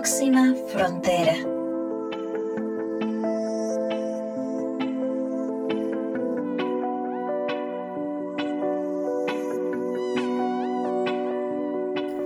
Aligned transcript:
próxima 0.00 0.54
frontera. 0.72 1.34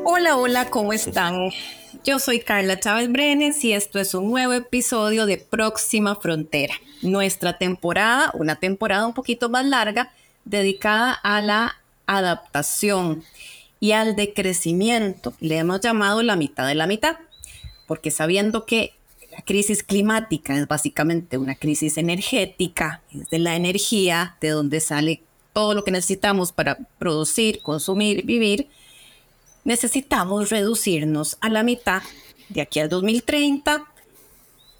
Hola, 0.04 0.36
hola, 0.36 0.70
¿cómo 0.70 0.92
están? 0.92 1.50
Yo 2.04 2.20
soy 2.20 2.38
Carla 2.38 2.78
Chávez 2.78 3.10
Brenes 3.10 3.64
y 3.64 3.72
esto 3.72 3.98
es 3.98 4.14
un 4.14 4.30
nuevo 4.30 4.52
episodio 4.52 5.26
de 5.26 5.38
Próxima 5.38 6.14
Frontera, 6.14 6.74
nuestra 7.02 7.58
temporada, 7.58 8.30
una 8.34 8.54
temporada 8.54 9.04
un 9.04 9.14
poquito 9.14 9.48
más 9.48 9.66
larga, 9.66 10.12
dedicada 10.44 11.12
a 11.12 11.42
la 11.42 11.74
adaptación 12.06 13.24
y 13.80 13.92
al 13.92 14.14
decrecimiento. 14.14 15.34
Le 15.40 15.58
hemos 15.58 15.80
llamado 15.80 16.22
la 16.22 16.36
mitad 16.36 16.68
de 16.68 16.76
la 16.76 16.86
mitad, 16.86 17.16
porque 17.86 18.10
sabiendo 18.10 18.66
que 18.66 18.94
la 19.30 19.42
crisis 19.42 19.82
climática 19.82 20.56
es 20.56 20.68
básicamente 20.68 21.38
una 21.38 21.54
crisis 21.54 21.98
energética, 21.98 23.02
es 23.12 23.28
de 23.30 23.38
la 23.38 23.56
energía, 23.56 24.36
de 24.40 24.50
donde 24.50 24.80
sale 24.80 25.22
todo 25.52 25.74
lo 25.74 25.84
que 25.84 25.90
necesitamos 25.90 26.52
para 26.52 26.78
producir, 26.98 27.60
consumir, 27.62 28.24
vivir, 28.24 28.68
necesitamos 29.64 30.50
reducirnos 30.50 31.36
a 31.40 31.48
la 31.48 31.62
mitad 31.62 32.02
de 32.48 32.60
aquí 32.60 32.80
al 32.80 32.88
2030 32.88 33.84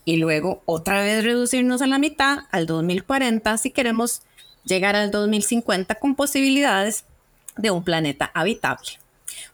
y 0.05 0.17
luego 0.19 0.63
otra 0.67 1.01
vez 1.01 1.25
reducirnos 1.25 1.81
a 1.83 1.87
la 1.87 1.99
mitad 1.99 2.41
al 2.51 2.67
2040 2.67 3.57
si 3.59 3.71
queremos 3.71 4.23
llegar 4.65 4.97
al 4.97 5.11
2050 5.11 5.95
con 5.97 6.15
posibilidades 6.15 7.05
de 7.57 7.71
un 7.71 7.85
planeta 7.85 8.31
habitable. 8.35 9.04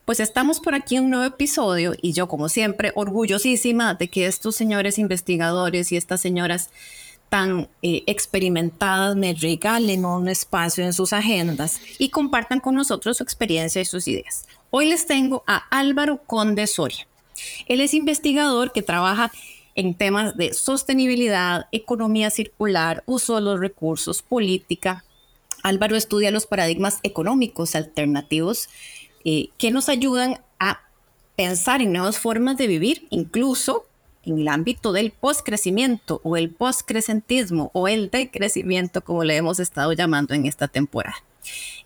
Pues 0.04 0.20
estamos 0.20 0.60
por 0.60 0.74
aquí 0.74 0.96
en 0.96 1.04
un 1.04 1.10
nuevo 1.10 1.26
episodio 1.26 1.94
y 2.00 2.12
yo 2.12 2.28
como 2.28 2.48
siempre 2.48 2.92
orgullosísima 2.94 3.94
de 3.94 4.08
que 4.08 4.26
estos 4.26 4.56
señores 4.56 4.98
investigadores 4.98 5.92
y 5.92 5.96
estas 5.96 6.20
señoras 6.20 6.70
tan 7.30 7.68
eh, 7.80 8.02
experimentadas 8.06 9.16
me 9.16 9.32
regalen 9.34 10.04
un 10.04 10.28
espacio 10.28 10.84
en 10.84 10.92
sus 10.92 11.12
agendas 11.12 11.80
y 11.98 12.10
compartan 12.10 12.60
con 12.60 12.74
nosotros 12.74 13.18
su 13.18 13.22
experiencia 13.22 13.80
y 13.80 13.84
sus 13.84 14.08
ideas. 14.08 14.46
Hoy 14.70 14.88
les 14.88 15.06
tengo 15.06 15.44
a 15.46 15.56
Álvaro 15.70 16.22
Conde 16.26 16.66
Soria. 16.66 17.06
Él 17.66 17.80
es 17.80 17.94
investigador 17.94 18.72
que 18.72 18.82
trabaja 18.82 19.32
en 19.74 19.94
temas 19.94 20.36
de 20.36 20.52
sostenibilidad, 20.52 21.66
economía 21.72 22.30
circular, 22.30 23.02
uso 23.06 23.36
de 23.36 23.42
los 23.42 23.60
recursos, 23.60 24.22
política. 24.22 25.04
Álvaro 25.62 25.96
estudia 25.96 26.30
los 26.30 26.46
paradigmas 26.46 26.98
económicos 27.02 27.74
alternativos 27.74 28.68
eh, 29.24 29.50
que 29.58 29.70
nos 29.70 29.88
ayudan 29.88 30.40
a 30.58 30.80
pensar 31.36 31.82
en 31.82 31.92
nuevas 31.92 32.18
formas 32.18 32.56
de 32.56 32.66
vivir, 32.66 33.06
incluso 33.10 33.86
en 34.24 34.38
el 34.38 34.48
ámbito 34.48 34.92
del 34.92 35.10
postcrecimiento 35.10 36.20
o 36.24 36.36
el 36.36 36.50
postcrecentismo 36.50 37.70
o 37.72 37.88
el 37.88 38.10
decrecimiento, 38.10 39.02
como 39.02 39.24
le 39.24 39.36
hemos 39.36 39.58
estado 39.60 39.92
llamando 39.92 40.34
en 40.34 40.46
esta 40.46 40.68
temporada. 40.68 41.16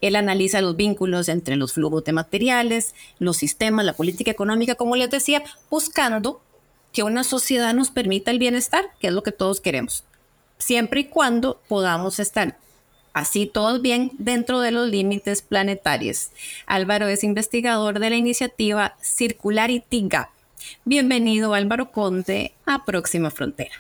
Él 0.00 0.16
analiza 0.16 0.60
los 0.60 0.76
vínculos 0.76 1.28
entre 1.28 1.56
los 1.56 1.72
flujos 1.72 2.04
de 2.04 2.12
materiales, 2.12 2.94
los 3.18 3.36
sistemas, 3.36 3.84
la 3.84 3.92
política 3.92 4.30
económica, 4.30 4.74
como 4.74 4.96
les 4.96 5.10
decía, 5.10 5.42
buscando 5.70 6.42
que 6.92 7.02
una 7.02 7.24
sociedad 7.24 7.74
nos 7.74 7.91
permita 7.91 8.30
el 8.30 8.38
bienestar, 8.38 8.84
que 9.00 9.08
es 9.08 9.12
lo 9.12 9.22
que 9.22 9.32
todos 9.32 9.60
queremos, 9.60 10.04
siempre 10.58 11.00
y 11.00 11.04
cuando 11.04 11.60
podamos 11.69 12.19
estar 12.19 12.58
así 13.14 13.46
todos 13.46 13.80
bien 13.80 14.10
dentro 14.18 14.60
de 14.60 14.72
los 14.72 14.88
límites 14.88 15.40
planetarios. 15.40 16.30
Álvaro 16.66 17.06
es 17.08 17.24
investigador 17.24 18.00
de 18.00 18.10
la 18.10 18.16
iniciativa 18.16 18.96
Circularity 19.00 20.06
Gap. 20.08 20.28
Bienvenido 20.84 21.54
Álvaro 21.54 21.90
Conte 21.90 22.52
a 22.66 22.84
Próxima 22.84 23.30
Frontera. 23.30 23.74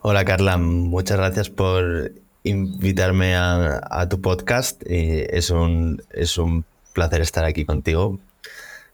Hola 0.00 0.24
Carla, 0.24 0.56
muchas 0.56 1.18
gracias 1.18 1.50
por 1.50 2.12
invitarme 2.42 3.34
a, 3.36 4.06
tu 4.08 4.20
podcast. 4.20 4.82
es, 4.86 5.50
un, 5.50 6.02
es 6.10 6.38
un 6.38 6.64
placer 6.92 7.20
estar 7.22 7.44
aquí 7.44 7.64
contigo. 7.64 8.20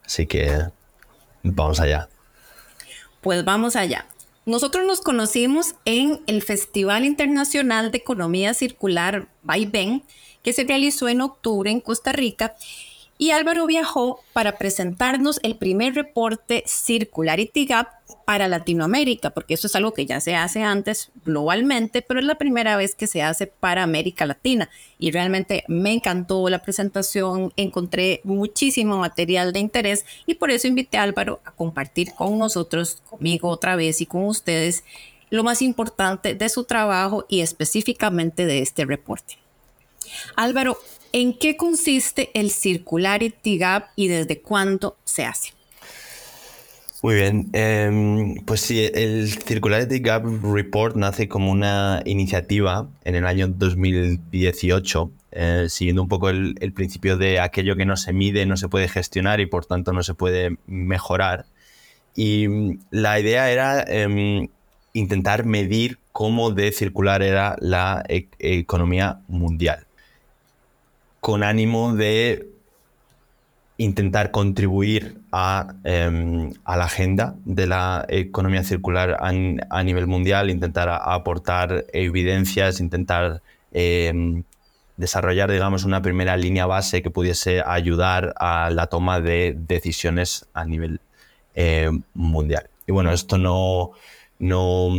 Así 0.05 0.27
que 0.27 0.67
vamos 1.43 1.81
allá. 1.81 2.09
Pues 3.21 3.45
vamos 3.45 3.77
allá. 3.77 4.07
Nosotros 4.51 4.85
nos 4.85 5.01
conocimos 5.01 5.77
en 5.85 6.23
el 6.27 6.43
Festival 6.43 7.05
Internacional 7.05 7.93
de 7.93 7.99
Economía 7.99 8.53
Circular 8.53 9.29
Ben, 9.45 10.03
que 10.43 10.53
se 10.53 10.65
realizó 10.65 11.09
en 11.09 11.21
octubre 11.21 11.71
en 11.71 11.79
Costa 11.79 12.11
Rica 12.11 12.57
y 13.21 13.33
Álvaro 13.33 13.67
viajó 13.67 14.23
para 14.33 14.57
presentarnos 14.57 15.41
el 15.43 15.57
primer 15.57 15.95
reporte 15.95 16.65
Circularity 16.67 17.67
Gap 17.67 17.89
para 18.25 18.49
Latinoamérica, 18.49 19.29
porque 19.29 19.53
eso 19.53 19.67
es 19.67 19.77
algo 19.77 19.93
que 19.93 20.07
ya 20.07 20.23
se 20.23 20.35
hace 20.35 20.63
antes 20.63 21.11
globalmente, 21.27 22.01
pero 22.01 22.19
es 22.19 22.25
la 22.25 22.37
primera 22.37 22.79
vez 22.79 22.95
que 22.95 23.07
se 23.07 23.21
hace 23.23 23.47
para 23.47 23.83
América 23.83 24.25
Latina. 24.25 24.71
Y 24.99 25.11
realmente 25.11 25.65
me 25.69 25.93
encantó 25.93 26.49
la 26.49 26.63
presentación, 26.63 27.53
encontré 27.57 28.23
muchísimo 28.25 28.97
material 28.97 29.53
de 29.53 29.61
interés 29.61 30.07
y 30.25 30.37
por 30.37 30.51
eso 30.51 30.67
invité 30.67 30.97
a 30.97 31.03
Álvaro 31.03 31.43
a 31.45 31.51
compartir 31.51 32.15
con 32.15 32.39
nosotros, 32.39 33.03
conmigo 33.11 33.51
otra 33.51 33.77
vez 33.77 34.01
y 34.01 34.07
con 34.07 34.25
ustedes, 34.25 34.83
lo 35.29 35.45
más 35.45 35.61
importante 35.61 36.35
de 36.35 36.49
su 36.49 36.65
trabajo 36.65 37.27
y 37.29 37.43
específicamente 37.43 38.47
de 38.47 38.61
este 38.63 38.87
reporte. 38.87 39.37
Álvaro, 40.37 40.79
¿En 41.13 41.37
qué 41.37 41.57
consiste 41.57 42.31
el 42.35 42.53
Circularity 42.53 43.59
Gap 43.59 43.87
y 43.97 44.07
desde 44.07 44.41
cuándo 44.41 44.97
se 45.05 45.25
hace? 45.25 45.53
Muy 47.03 47.17
bien, 47.17 47.49
em, 47.53 48.37
pues 48.45 48.61
sí, 48.61 48.89
el 48.95 49.29
Circularity 49.29 49.99
Gap 49.99 50.25
Report 50.45 50.95
nace 50.95 51.29
como 51.29 51.51
una 51.51 52.03
iniciativa 52.05 52.89
en 53.05 53.17
el 53.17 53.27
año 53.27 53.49
2018, 53.49 55.11
eh, 55.33 55.67
siguiendo 55.69 56.03
un 56.03 56.09
poco 56.09 56.29
el, 56.29 56.55
principio 56.75 57.17
de 57.17 57.41
aquello 57.41 57.75
que 57.75 57.87
no 57.87 57.97
se 57.97 58.13
mide 58.13 58.47
no 58.47 58.57
se 58.57 58.69
puede 58.69 58.87
gestionar 58.87 59.41
y 59.41 59.47
por 59.47 59.67
tanto 59.67 59.93
no 59.93 60.05
se 60.05 60.15
puede 60.15 60.59
mejorar. 60.67 61.47
Y 62.15 62.47
mm, 62.47 62.79
la 62.91 63.19
idea 63.19 63.51
era 63.51 63.83
em, 63.83 64.47
intentar 64.93 65.45
medir 65.45 65.99
cómo 66.13 66.53
de 66.53 66.71
circular 66.71 67.23
era 67.23 67.57
la 67.61 68.05
e-, 68.09 68.29
economía 68.39 69.21
mundial 69.27 69.87
con 71.21 71.43
ánimo 71.43 71.95
de 71.95 72.49
intentar 73.77 74.31
contribuir 74.31 75.21
a, 75.33 75.75
em, 75.85 76.53
la 76.67 76.85
agenda 76.85 77.35
de 77.45 77.67
la 77.67 78.05
economía 78.09 78.63
circular 78.63 79.17
a, 79.21 79.83
nivel 79.83 80.07
mundial, 80.07 80.51
intentar 80.51 80.89
aportar 80.89 81.87
evidencias, 81.93 82.81
intentar 82.81 83.43
em, 83.73 84.43
desarrollar, 84.97 85.51
digamos, 85.51 85.85
una 85.85 86.03
primera 86.03 86.37
línea 86.37 86.67
base 86.67 87.01
que 87.03 87.11
pudiese 87.11 87.63
ayudar 87.65 88.35
a 88.39 88.71
la 88.71 88.89
toma 88.89 89.21
de 89.21 89.57
decisiones 89.57 90.47
a 90.53 90.65
nivel 90.67 91.01
em, 91.55 92.03
mundial. 92.13 92.69
Y 92.87 92.93
bueno, 92.93 93.13
esto 93.13 93.39
no, 93.39 93.93
no 94.39 94.91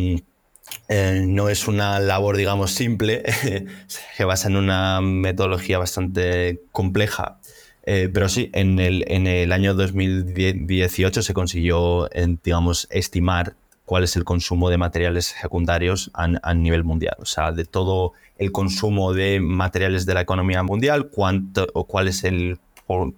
eh, 0.87 1.23
no 1.25 1.49
es 1.49 1.67
una 1.67 1.99
labor, 1.99 2.37
digamos, 2.37 2.71
simple, 2.71 3.23
se 3.87 4.25
basa 4.25 4.49
en 4.49 4.57
una 4.57 5.01
metodología 5.01 5.77
bastante 5.77 6.61
compleja. 6.71 7.39
Eh, 7.83 8.09
pero 8.13 8.29
sí, 8.29 8.49
en 8.53 8.79
el, 8.79 9.05
en 9.07 9.25
el, 9.25 9.51
año 9.51 9.73
2018 9.73 11.23
se 11.23 11.33
consiguió, 11.33 12.09
digamos, 12.43 12.87
estimar 12.91 13.55
cuál 13.91 14.03
es 14.03 14.15
el 14.15 14.23
consumo 14.23 14.69
de 14.69 14.77
materiales 14.77 15.35
secundarios 15.41 16.11
a, 16.13 16.53
nivel 16.53 16.83
mundial. 16.83 17.15
O 17.19 17.25
sea, 17.25 17.51
de 17.51 17.65
todo 17.65 18.13
el 18.37 18.51
consumo 18.51 19.13
de 19.13 19.39
materiales 19.39 20.05
de 20.05 20.13
la 20.13 20.21
economía 20.21 20.63
mundial, 20.63 21.09
cuánto, 21.09 21.67
o 21.73 21.85
cuál 21.85 22.07
es 22.07 22.23
el 22.23 22.59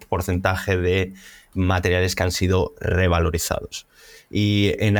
porcentaje 0.08 0.76
de 0.76 1.14
materiales 1.54 2.14
que 2.14 2.22
han 2.22 2.32
sido 2.32 2.74
revalorizados 2.80 3.86
y 4.36 4.72
en, 4.78 4.96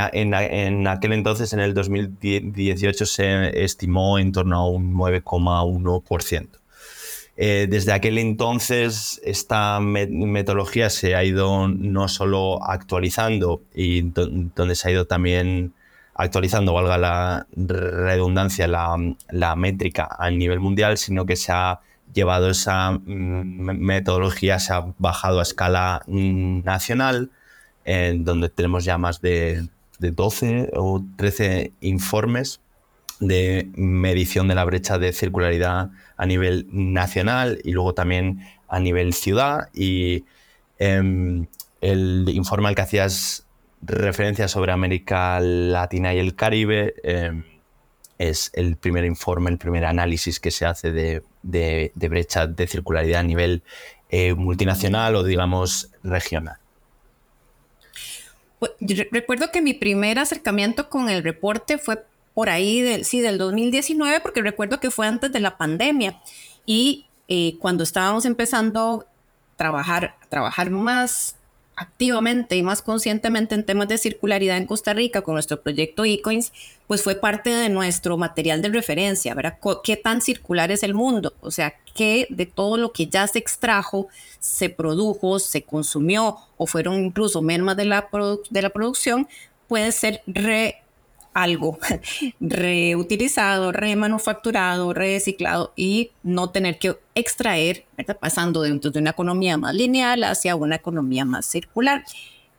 aquel 0.87 1.12
entonces, 1.12 1.53
en 1.53 1.59
el 1.59 1.75
2018, 1.75 3.05
se 3.05 3.65
estimó 3.65 4.19
en 4.21 4.31
torno 4.31 4.56
a 4.56 4.69
un 4.69 4.94
9,1%. 4.94 6.49
Eh, 7.37 7.67
desde 7.69 7.93
aquel 7.93 8.19
entonces, 8.19 9.21
esta 9.25 9.81
metodología 9.81 10.88
se 10.88 11.17
ha 11.17 11.25
ido 11.25 11.67
no 11.67 12.06
solo 12.06 12.62
actualizando, 12.62 13.62
y 13.75 14.03
donde 14.03 14.77
se 14.77 14.88
ha 14.88 14.93
ido 14.93 15.06
también 15.06 15.73
actualizando, 16.15 16.73
valga 16.73 16.97
la 16.97 17.47
redundancia, 17.56 18.69
la, 18.69 19.56
métrica 19.56 20.09
a 20.17 20.31
nivel 20.31 20.61
mundial, 20.61 20.97
sino 20.97 21.27
que 21.27 21.35
se 21.35 21.50
ha 21.50 21.81
llevado 22.15 22.51
esa 22.51 22.93
mm, 22.93 23.03
metodología, 23.79 24.59
se 24.59 24.73
ha 24.73 24.85
bajado 24.99 25.41
a 25.41 25.43
escala 25.43 26.03
mm, 26.07 26.65
nacional 26.65 27.31
en 27.85 28.25
donde 28.25 28.49
tenemos 28.49 28.85
ya 28.85 28.99
más 28.99 29.21
de, 29.21 29.69
12 30.01 30.71
o 30.75 31.03
13 31.17 31.73
informes 31.81 32.61
de 33.21 33.71
medición 33.75 34.49
de 34.49 34.55
la 34.55 34.65
brecha 34.65 34.99
de 34.99 35.13
circularidad 35.13 35.91
a 36.17 36.27
nivel 36.27 36.67
nacional 36.71 37.59
y 37.65 37.73
luego 37.73 37.95
también 37.95 38.41
a 38.69 38.81
nivel 38.81 39.15
ciudad. 39.15 39.71
Y 39.73 40.25
em, 40.79 41.47
el 41.81 42.29
informe 42.29 42.69
al 42.69 42.75
que 42.75 42.83
hacías 42.83 43.47
referencia 43.81 44.49
sobre 44.49 44.73
América 44.73 45.41
Latina 45.41 46.13
y 46.13 46.19
el 46.19 46.35
Caribe. 46.35 46.95
Em, 47.03 47.45
es 48.19 48.51
el 48.55 48.77
primer 48.77 49.05
informe, 49.05 49.51
el 49.51 49.59
primer 49.59 49.85
análisis 49.85 50.41
que 50.41 50.51
se 50.51 50.67
hace 50.67 50.93
de, 50.93 51.23
de, 51.43 52.09
brecha 52.09 52.47
de 52.47 52.67
circularidad 52.67 53.21
a 53.21 53.25
nivel 53.25 53.63
eh, 54.11 54.35
multinacional 54.35 55.17
o 55.17 55.25
digamos 55.25 55.91
regional. 56.03 56.59
Pues, 58.59 58.73
recuerdo 59.11 59.51
que 59.51 59.61
mi 59.61 59.75
primer 59.75 60.19
acercamiento 60.19 60.89
con 60.89 61.11
el 61.11 61.23
reporte 61.23 61.79
fue 61.79 62.05
por 62.35 62.49
ahí 62.49 62.81
del, 62.81 63.05
sí, 63.05 63.21
del 63.21 63.39
2019, 63.39 64.21
porque 64.21 64.43
recuerdo 64.43 64.81
que 64.81 64.91
fue 64.91 65.07
antes 65.07 65.33
de 65.33 65.41
la 65.41 65.57
pandemia. 65.57 66.21
Y 66.67 67.07
eh, 67.29 67.57
cuando 67.59 67.85
estábamos 67.85 68.25
empezando 68.25 69.07
a 69.07 69.57
trabajar, 69.57 70.17
trabajar 70.29 70.71
más 70.71 71.37
activamente 71.76 72.56
y 72.56 72.62
más 72.62 72.82
conscientemente 72.82 73.55
en 73.55 73.65
temas 73.65 73.88
de 73.88 73.99
circularidad 73.99 74.56
en 74.56 74.67
Costa 74.67 74.93
Rica 74.93 75.23
con 75.23 75.35
nuestro 75.35 75.61
proyecto 75.61 76.05
eCoins, 76.05 76.53
pues 76.87 77.03
fue 77.03 77.15
parte 77.15 77.50
de 77.50 77.69
nuestro 77.69 78.17
material 78.17 78.62
de 78.62 78.69
referencia, 78.69 79.35
¿verdad? 79.35 79.59
¿Qué 79.82 79.97
tan 79.97 80.21
circular 80.21 80.71
es 80.71 80.82
el 80.82 80.94
mundo? 80.94 81.35
O 81.41 81.50
sea, 81.50 81.75
¿qué 81.94 82.26
de 82.31 82.47
todo 82.47 82.76
lo 82.76 82.93
que 82.93 83.06
ya 83.06 83.26
se 83.26 83.38
extrajo, 83.38 84.09
se 84.38 84.69
produjo, 84.69 85.38
se 85.38 85.62
consumió 85.62 86.38
o 86.56 86.67
fueron 86.67 87.05
incluso 87.05 87.43
mermas 87.43 87.77
de 87.77 87.87
la, 87.87 88.09
de 88.50 88.62
la 88.62 88.70
producción 88.70 89.27
puede 89.67 89.93
ser 89.93 90.23
re 90.27 90.84
algo 91.35 91.79
reutilizado, 92.41 93.73
remanufacturado, 93.73 94.95
reciclado 94.95 95.73
y 95.77 96.13
no 96.23 96.51
tener 96.51 96.79
que 96.79 96.97
extraer, 97.15 97.85
pasando 98.21 98.63
dentro 98.63 98.91
de 98.91 99.01
una 99.01 99.11
economía 99.11 99.59
más 99.59 99.75
lineal 99.75 100.25
hacia 100.25 100.57
una 100.57 100.77
economía 100.77 101.25
más 101.25 101.45
circular. 101.45 102.05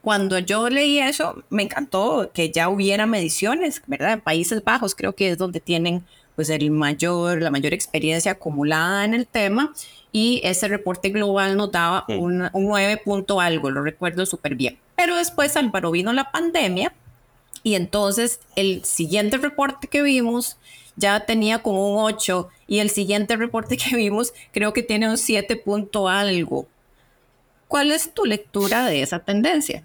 Cuando 0.02 0.38
yo 0.38 0.70
leí 0.70 1.00
eso, 1.00 1.44
me 1.50 1.64
encantó 1.64 2.30
que 2.32 2.52
ya 2.52 2.70
hubiera 2.70 3.08
mediciones, 3.08 3.82
¿verdad? 3.88 4.14
En 4.14 4.22
Países 4.22 4.64
Bajos 4.64 4.94
creo 4.94 5.16
que 5.16 5.32
es 5.32 5.38
donde 5.38 5.60
tienen 5.60 6.06
pues 6.36 6.50
el 6.50 6.70
mayor, 6.70 7.42
la 7.42 7.50
mayor 7.50 7.74
experiencia 7.74 8.34
acumulada 8.34 9.06
en 9.06 9.14
el 9.14 9.26
tema 9.26 9.74
y 10.12 10.42
ese 10.44 10.68
reporte 10.68 11.10
global 11.10 11.58
nos 11.58 11.72
daba 11.72 12.06
un, 12.10 12.50
un 12.54 12.66
9 12.66 13.02
punto 13.04 13.40
algo, 13.40 13.72
lo 13.72 13.82
recuerdo 13.82 14.26
súper 14.26 14.56
bien. 14.56 14.78
Pero 14.96 15.16
después, 15.16 15.56
Álvaro, 15.58 15.92
vino 15.92 16.14
la 16.14 16.32
pandemia 16.32 16.94
y 17.66 17.74
entonces 17.74 18.40
el 18.56 18.86
siguiente 18.86 19.38
reporte 19.38 19.88
que 19.88 20.04
vimos 20.04 20.58
ya 20.98 21.26
tenía 21.26 21.64
como 21.64 21.96
un 21.96 22.04
8 22.04 22.48
y 22.68 22.78
el 22.78 22.92
siguiente 22.92 23.36
reporte 23.36 23.76
que 23.90 23.96
vimos 23.96 24.34
creo 24.54 24.72
que 24.72 24.84
tiene 24.84 25.10
un 25.10 25.18
7 25.18 25.56
punto 25.58 26.08
algo. 26.08 26.68
¿Cuál 27.68 27.92
es 27.92 28.14
tu 28.14 28.24
lectura 28.24 28.86
de 28.86 29.02
esa 29.02 29.20
tendencia? 29.20 29.84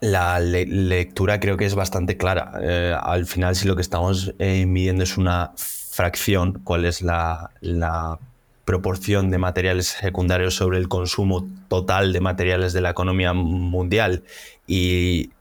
La 0.00 0.38
lectura 0.38 1.40
creo 1.40 1.56
que 1.56 1.66
es 1.66 1.74
bastante 1.74 2.16
clara. 2.16 2.52
Eh, 2.62 2.96
al 2.96 3.26
final, 3.26 3.56
si 3.56 3.66
lo 3.66 3.74
que 3.74 3.82
estamos 3.82 4.32
eh, 4.38 4.64
midiendo 4.64 5.02
es 5.02 5.18
una 5.18 5.52
fracción, 5.56 6.60
cuál 6.62 6.84
es 6.84 7.02
la, 7.02 7.50
la, 7.60 8.20
proporción 8.64 9.30
de 9.30 9.36
materiales 9.36 9.88
secundarios 9.88 10.54
sobre 10.54 10.78
el 10.78 10.88
consumo 10.88 11.46
total 11.68 12.14
de 12.14 12.20
materiales 12.20 12.72
de 12.72 12.80
la 12.80 12.90
economía 12.90 13.34
mundial 13.34 14.22
y 14.66 15.33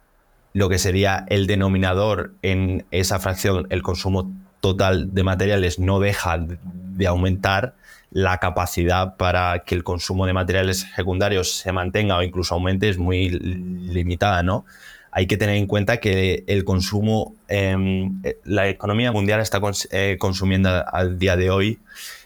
lo 0.53 0.69
que 0.69 0.77
sería 0.77 1.25
el 1.29 1.47
denominador 1.47 2.35
en 2.41 2.85
esa 2.91 3.19
fracción, 3.19 3.67
el 3.69 3.81
consumo 3.81 4.31
total 4.61 5.13
de 5.13 5.23
materiales, 5.23 5.79
no 5.79 5.99
deja 5.99 6.37
de 6.39 7.07
aumentar, 7.07 7.75
la 8.13 8.37
capacidad 8.37 9.17
para 9.17 9.63
que 9.65 9.73
el 9.73 9.83
consumo 9.83 10.27
de 10.27 10.33
materiales 10.33 10.85
secundarios 10.95 11.51
se 11.51 11.71
mantenga 11.71 12.15
o 12.15 12.21
incluso 12.21 12.53
aumente 12.53 12.87
es 12.87 12.99
muy 12.99 13.29
limitada, 13.29 14.43
¿no? 14.43 14.65
Hay 15.11 15.25
que 15.25 15.35
tener 15.35 15.55
en 15.55 15.65
cuenta 15.65 15.97
que 15.97 16.43
el 16.47 16.63
consumo, 16.63 17.35
em, 17.47 18.21
la 18.43 18.69
economía 18.69 19.11
mundial 19.11 19.39
está 19.41 19.59
eh, 19.91 20.17
consumiendo 20.19 20.69
al 20.91 21.17
día 21.17 21.35
de 21.35 21.49
hoy 21.49 21.79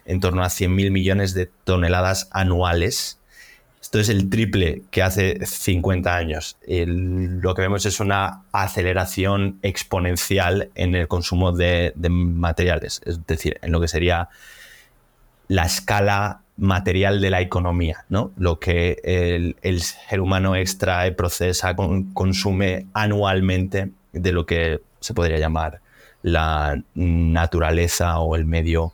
en 0.06 0.20
torno 0.20 0.44
a 0.44 0.50
100.000 0.50 0.92
millones 0.92 1.34
de 1.34 1.50
toneladas 1.64 2.28
anuales 2.32 3.20
esto 3.88 4.00
es 4.02 4.10
el 4.10 4.30
triple 4.30 4.82
que 4.92 5.02
hace 5.02 5.46
50 5.46 6.14
años. 6.14 6.58
lo 6.68 7.56
que 7.56 7.62
vemos 7.62 7.86
es 7.86 8.02
una 8.02 8.42
aceleración 8.52 9.60
exponencial 9.62 10.72
en 10.76 10.94
el 10.94 11.08
consumo 11.08 11.54
de, 11.54 11.94
materiales, 11.96 13.00
es 13.06 13.26
decir, 13.26 13.58
en 13.62 13.72
lo 13.72 13.80
que 13.80 13.88
sería 13.88 14.28
la 15.48 15.64
escala 15.64 16.42
material 16.58 17.22
de 17.22 17.30
la 17.30 17.40
economía, 17.40 18.04
¿no? 18.10 18.34
Lo 18.36 18.60
que 18.60 19.00
el, 19.62 19.82
ser 19.82 20.20
humano 20.20 20.58
extrae, 20.58 21.14
procesa, 21.14 21.74
consume 22.14 22.88
anualmente 22.94 23.92
de 24.12 24.32
lo 24.34 24.46
que 24.46 24.82
se 25.00 25.14
podría 25.14 25.40
llamar 25.40 25.80
la 26.24 26.78
naturaleza 26.94 28.20
o 28.20 28.36
el 28.36 28.44
medio 28.44 28.92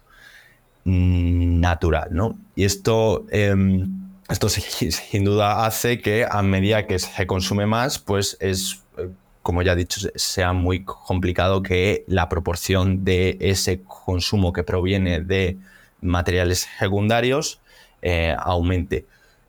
natural, 0.85 2.09
¿no? 2.11 2.37
Y 2.55 2.65
esto 2.65 3.25
em, 3.31 4.02
esto 4.29 4.49
sin 4.49 5.23
duda 5.23 5.65
hace 5.65 5.99
que 5.99 6.25
a 6.29 6.41
medida 6.41 6.87
que 6.87 6.99
se 6.99 7.27
consume 7.27 7.65
más, 7.65 7.99
pues 7.99 8.37
es, 8.39 8.83
eh, 8.97 9.09
como 9.41 9.61
ya 9.61 9.73
he 9.73 9.75
dicho, 9.75 10.09
sea 10.15 10.53
muy 10.53 10.83
complicado 10.83 11.61
que 11.61 12.03
la 12.07 12.29
proporción 12.29 13.03
de 13.03 13.37
ese 13.41 13.81
consumo 13.83 14.53
que 14.53 14.63
proviene 14.63 15.21
de 15.21 15.57
materiales 16.01 16.67
secundarios 16.79 17.59
eh, 18.01 18.35
aumente. 18.37 19.05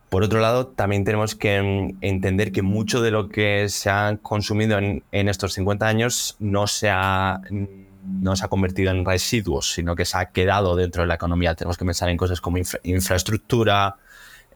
Por 0.09 0.23
otro 0.23 0.39
lado, 0.39 0.69
también 0.69 1.05
tenemos 1.05 1.35
que 1.35 1.61
mm, 1.61 1.99
entender 2.01 2.53
que 2.53 2.63
mucho 2.63 3.03
de 3.03 3.11
lo 3.11 3.29
que 3.29 3.69
se 3.69 3.91
ha 3.91 4.17
consumido 4.23 4.79
en, 4.79 5.03
estos 5.11 5.55
50 5.55 5.87
años 5.87 6.37
no 6.39 6.69
se, 6.69 6.89
ha, 6.89 7.41
no 7.51 8.37
se 8.37 8.45
ha 8.45 8.49
convertido 8.49 8.93
en 8.93 9.05
residuos, 9.05 9.73
sino 9.73 9.97
que 9.97 10.05
se 10.05 10.17
ha 10.17 10.27
quedado 10.27 10.77
dentro 10.77 11.03
de 11.03 11.09
la 11.09 11.15
economía. 11.15 11.57
Tenemos 11.57 11.77
que 11.77 11.85
pensar 11.85 12.09
en 12.11 12.17
cosas 12.17 12.41
como 12.41 12.59
infraestructura, 12.85 13.97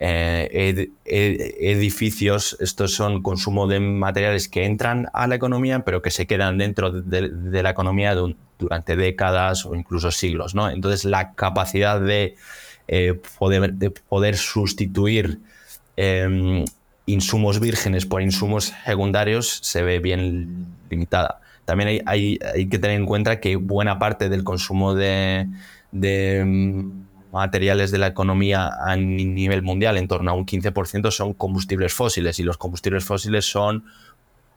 eh, 0.01 0.91
edificios, 1.05 2.57
estos 2.61 2.95
son 2.95 3.23
consumo 3.23 3.67
de 3.67 3.81
materiales 3.81 4.49
que 4.49 4.65
entran 4.65 5.09
a 5.13 5.27
la 5.27 5.35
economía, 5.35 5.81
pero 5.81 6.03
que 6.03 6.11
se 6.11 6.27
quedan 6.27 6.59
dentro 6.59 6.93
de, 6.93 7.63
la 7.63 7.71
economía 7.71 8.15
durante 8.59 8.97
décadas 8.97 9.67
o 9.67 9.75
incluso 9.75 10.11
siglos. 10.11 10.55
¿no? 10.55 10.71
Entonces, 10.71 11.05
la 11.05 11.35
capacidad 11.35 12.01
de, 12.01 12.37
eh, 12.87 13.21
poder, 13.39 13.75
de 13.75 13.91
poder, 13.91 14.37
sustituir 14.37 15.41
em, 15.97 16.65
insumos 17.07 17.59
vírgenes 17.59 18.07
por 18.07 18.23
insumos 18.23 18.73
secundarios 18.85 19.61
se 19.63 19.83
ve 19.83 19.99
bien 19.99 20.67
limitada. 20.91 21.41
También 21.65 22.03
hay, 22.07 22.39
hay, 22.41 22.69
que 22.69 22.79
tener 22.79 22.99
en 22.99 23.05
cuenta 23.05 23.41
que 23.41 23.57
buena 23.57 23.99
parte 23.99 24.29
del 24.29 24.45
consumo 24.45 24.95
de, 24.95 25.49
de 25.93 26.39
em, 26.39 27.08
materiales 27.33 27.91
de 27.91 27.99
la 27.99 28.09
economía 28.09 28.71
a 28.85 28.97
nivel 28.97 29.63
mundial, 29.63 29.97
en 29.97 30.09
torno 30.09 30.31
a 30.31 30.35
un 30.35 30.47
15%, 30.47 31.11
son 31.11 31.35
combustibles 31.35 31.93
fósiles 31.93 32.39
y 32.39 32.43
los 32.43 32.57
combustibles 32.57 33.05
fósiles 33.05 33.45
son 33.45 33.85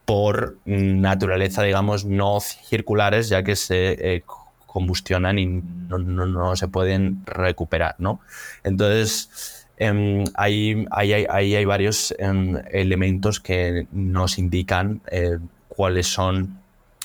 por 0.05 0.57
naturaleza, 0.65 1.63
digamos, 1.63 2.05
no 2.05 2.39
circulares, 2.39 3.29
ya 3.29 3.43
que 3.43 3.55
se 3.55 4.15
eh, 4.15 4.23
combustionan 4.65 5.37
y 5.37 5.45
no, 5.45 6.55
se 6.55 6.67
pueden 6.67 7.23
recuperar, 7.25 7.95
¿no? 7.99 8.19
Entonces, 8.63 9.67
em, 9.77 10.23
ahí, 10.35 10.85
hay 10.91 11.65
varios 11.65 12.15
em, 12.17 12.57
elementos 12.71 13.39
que 13.39 13.87
nos 13.91 14.37
indican 14.37 15.01
eh, 15.11 15.37
cuáles 15.67 16.07
son 16.07 16.60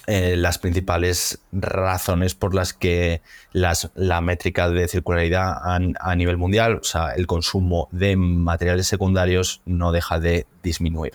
eh, 0.09 0.37
las 0.37 0.59
principales 0.59 1.41
razones 1.51 2.37
por 2.37 2.55
las 2.55 2.73
que 2.73 3.23
la 3.53 4.21
métrica 4.21 4.71
de 4.71 4.87
circularidad 4.87 5.57
a, 5.65 6.15
nivel 6.15 6.37
mundial, 6.37 6.77
o 6.77 6.85
sea, 6.85 7.11
el 7.17 7.27
consumo 7.27 7.89
de 7.91 8.17
materiales 8.17 8.87
secundarios 8.87 9.63
no 9.65 9.91
deja 9.91 10.21
de 10.21 10.47
disminuir. 10.63 11.15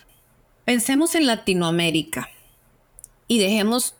Pensemos 0.66 1.14
en 1.14 1.26
Latinoamérica 1.26 2.28
y 3.28 3.38
dejemos 3.38 3.94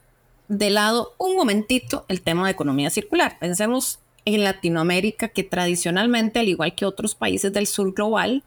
de 0.48 0.68
lado 0.68 1.14
un 1.16 1.36
momentito 1.36 2.04
el 2.08 2.20
tema 2.20 2.44
de 2.44 2.52
economía 2.52 2.90
circular. 2.90 3.38
Pensemos 3.38 3.98
en 4.26 4.44
Latinoamérica 4.44 5.28
que 5.28 5.42
tradicionalmente, 5.42 6.38
al 6.40 6.48
igual 6.48 6.74
que 6.74 6.84
otros 6.84 7.14
países 7.14 7.50
del 7.52 7.66
sur 7.66 7.94
global, 7.94 8.42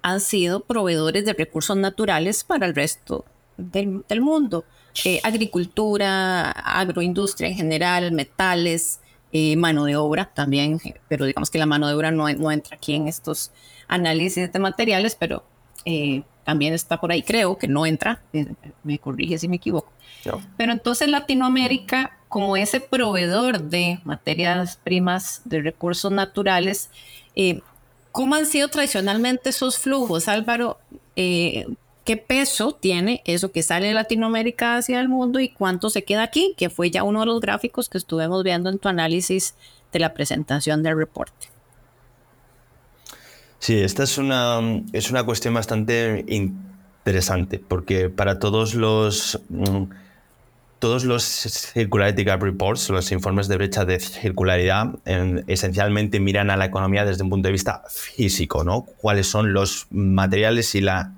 han 0.00 0.20
sido 0.20 0.60
proveedores 0.60 1.26
de 1.26 1.34
recursos 1.34 1.76
naturales 1.76 2.42
para 2.42 2.64
el 2.64 2.74
resto 2.74 3.26
del 3.58 4.20
mundo. 4.22 4.64
Eh, 5.04 5.20
agricultura, 5.22 6.50
agroindustria 6.50 7.48
en 7.48 7.54
general, 7.54 8.12
metales, 8.12 9.00
eh, 9.32 9.56
mano 9.56 9.84
de 9.84 9.96
obra 9.96 10.30
también, 10.34 10.80
pero 11.08 11.24
digamos 11.24 11.50
que 11.50 11.58
la 11.58 11.66
mano 11.66 11.86
de 11.86 11.94
obra 11.94 12.10
no, 12.10 12.28
no 12.32 12.50
entra 12.50 12.76
aquí 12.76 12.94
en 12.94 13.06
estos 13.06 13.52
análisis 13.86 14.52
de 14.52 14.58
materiales, 14.58 15.14
pero 15.14 15.44
eh, 15.84 16.22
también 16.44 16.74
está 16.74 17.00
por 17.00 17.12
ahí, 17.12 17.22
creo 17.22 17.56
que 17.56 17.68
no 17.68 17.86
entra, 17.86 18.22
me 18.82 18.98
corrige 18.98 19.38
si 19.38 19.46
me 19.46 19.56
equivoco. 19.56 19.92
Pero 20.56 20.72
entonces 20.72 21.08
Latinoamérica, 21.08 22.18
como 22.28 22.56
ese 22.56 22.80
proveedor 22.80 23.62
de 23.62 24.00
materias 24.04 24.78
primas, 24.82 25.42
de 25.44 25.62
recursos 25.62 26.10
naturales, 26.10 26.90
¿cómo 28.10 28.34
han 28.34 28.46
sido 28.46 28.68
tradicionalmente 28.68 29.50
esos 29.50 29.78
flujos, 29.78 30.26
Álvaro? 30.28 30.78
Qué 32.04 32.16
peso 32.16 32.72
tiene 32.72 33.22
eso 33.24 33.52
que 33.52 33.62
sale 33.62 33.88
de 33.88 33.94
Latinoamérica 33.94 34.76
hacia 34.76 35.00
el 35.00 35.08
mundo 35.08 35.40
y 35.40 35.48
cuánto 35.48 35.90
se 35.90 36.04
queda 36.04 36.22
aquí, 36.22 36.54
que 36.56 36.70
fue 36.70 36.90
ya 36.90 37.02
uno 37.02 37.20
de 37.20 37.26
los 37.26 37.40
gráficos 37.40 37.88
que 37.88 37.98
estuvimos 37.98 38.42
viendo 38.42 38.70
en 38.70 38.78
tu 38.78 38.88
análisis 38.88 39.54
de 39.92 39.98
la 39.98 40.14
presentación 40.14 40.82
del 40.82 40.96
reporte. 40.96 41.48
Sí, 43.58 43.78
esta 43.78 44.04
es 44.04 44.16
una, 44.16 44.60
es 44.92 45.10
una 45.10 45.24
cuestión 45.24 45.52
bastante 45.54 46.24
interesante 46.28 47.58
porque 47.58 48.08
para 48.08 48.38
todos 48.38 48.74
los... 48.74 49.40
Mm, 49.48 49.84
todos 50.80 51.04
los 51.04 51.22
Circularity 51.22 52.24
Gap 52.24 52.42
Reports, 52.42 52.88
los 52.88 53.12
informes 53.12 53.48
de 53.48 53.56
brecha 53.58 53.84
de 53.84 54.00
circularidad, 54.00 54.94
esencialmente 55.46 56.20
miran 56.20 56.48
a 56.48 56.56
la 56.56 56.64
economía 56.64 57.04
desde 57.04 57.22
un 57.22 57.28
punto 57.28 57.48
de 57.48 57.52
vista 57.52 57.82
físico, 57.90 58.64
¿no? 58.64 58.86
Cuáles 58.96 59.26
son 59.26 59.52
los 59.52 59.88
materiales 59.90 60.74
y 60.74 60.80
la 60.80 61.12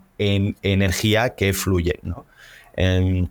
energía 0.63 1.31
que 1.31 1.53
fluyen, 1.53 1.99
¿no? 2.03 2.27
En, 2.77 3.31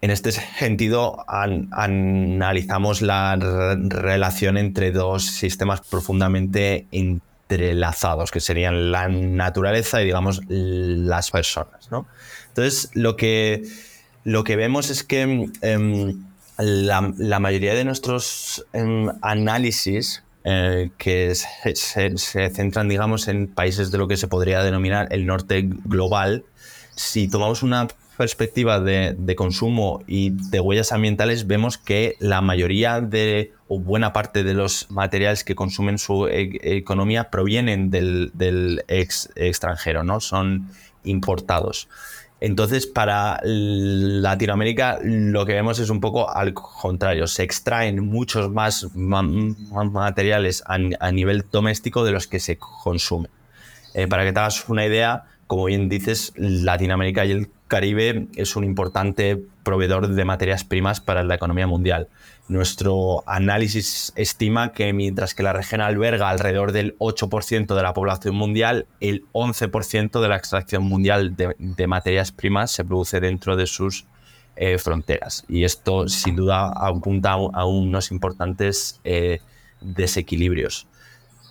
este 0.00 0.30
sentido, 0.30 1.24
analizamos 1.26 3.02
la 3.02 3.36
relación 3.36 4.56
entre 4.56 4.92
dos 4.92 5.26
sistemas 5.26 5.80
profundamente 5.80 6.86
entrelazados, 6.92 8.30
que 8.30 8.38
serían 8.38 8.92
la 8.92 9.08
naturaleza 9.08 10.00
y, 10.02 10.04
digamos, 10.04 10.42
las 10.48 11.32
personas. 11.32 11.88
Entonces, 12.50 12.90
lo 12.94 13.16
que 13.16 13.64
lo 14.26 14.42
que 14.42 14.56
vemos 14.56 14.90
es 14.90 15.04
que 15.04 15.48
em, 15.60 16.24
la, 16.58 17.38
mayoría 17.38 17.74
de 17.74 17.84
nuestros 17.84 18.66
em, 18.72 19.08
análisis 19.22 20.24
eh, 20.48 20.90
que 20.96 21.34
se, 21.34 22.50
centran, 22.50 22.88
digamos, 22.88 23.26
en 23.26 23.48
países 23.48 23.90
de 23.90 23.98
lo 23.98 24.06
que 24.06 24.16
se 24.16 24.28
podría 24.28 24.62
denominar 24.62 25.08
el 25.10 25.26
norte 25.26 25.68
global, 25.84 26.44
si 26.94 27.26
tomamos 27.26 27.64
una 27.64 27.88
perspectiva 28.16 28.78
de, 28.78 29.34
consumo 29.34 30.04
y 30.06 30.30
de 30.30 30.60
huellas 30.60 30.92
ambientales, 30.92 31.48
vemos 31.48 31.78
que 31.78 32.14
la 32.20 32.42
mayoría 32.42 33.00
de, 33.00 33.54
o 33.66 33.80
buena 33.80 34.12
parte 34.12 34.44
de 34.44 34.54
los 34.54 34.88
materiales 34.88 35.42
que 35.42 35.56
consumen 35.56 35.98
su 35.98 36.28
e, 36.28 36.60
economía 36.62 37.28
provienen 37.28 37.90
del, 37.90 38.84
extranjero, 38.86 40.04
¿no? 40.04 40.20
Son 40.20 40.70
importados. 41.02 41.88
Entonces, 42.46 42.86
para 42.86 43.40
Latinoamérica 43.42 45.00
lo 45.02 45.44
que 45.44 45.54
vemos 45.54 45.80
es 45.80 45.90
un 45.90 46.00
poco 46.00 46.30
al 46.30 46.54
contrario. 46.54 47.26
Se 47.26 47.42
extraen 47.42 47.98
muchos 48.06 48.52
más 48.52 48.86
materiales 48.94 50.62
a, 50.64 51.10
nivel 51.10 51.44
doméstico 51.50 52.04
de 52.04 52.12
los 52.12 52.28
que 52.28 52.38
se 52.38 52.56
consumen. 52.56 53.32
Eh, 53.94 54.06
para 54.06 54.24
que 54.24 54.32
te 54.32 54.38
hagas 54.38 54.68
una 54.68 54.86
idea, 54.86 55.24
como 55.48 55.64
bien 55.64 55.88
dices, 55.88 56.34
Latinoamérica 56.36 57.24
y 57.24 57.32
el 57.32 57.48
Caribe 57.66 58.28
es 58.36 58.54
un 58.54 58.62
importante 58.62 59.42
proveedor 59.64 60.06
de 60.06 60.24
materias 60.24 60.62
primas 60.62 61.00
para 61.00 61.24
la 61.24 61.34
economía 61.34 61.66
mundial. 61.66 62.06
Nuestro 62.48 63.24
análisis 63.26 64.12
estima 64.14 64.72
que 64.72 64.92
mientras 64.92 65.34
que 65.34 65.42
la 65.42 65.52
región 65.52 65.80
alberga 65.80 66.30
alrededor 66.30 66.70
del 66.70 66.96
8% 66.98 67.74
de 67.74 67.82
la 67.82 67.92
población 67.92 68.36
mundial, 68.36 68.86
el 69.00 69.24
11% 69.32 70.20
de 70.20 70.28
la 70.28 70.36
extracción 70.36 70.84
mundial 70.84 71.34
de, 71.36 71.86
materias 71.88 72.30
primas 72.30 72.70
se 72.70 72.84
produce 72.84 73.18
dentro 73.18 73.56
de 73.56 73.66
sus 73.66 74.06
eh, 74.54 74.78
fronteras. 74.78 75.44
Y 75.48 75.64
esto 75.64 76.08
sin 76.08 76.36
duda 76.36 76.68
apunta 76.68 77.32
a, 77.32 77.66
unos 77.66 78.12
importantes 78.12 79.00
eh, 79.02 79.40
desequilibrios. 79.80 80.86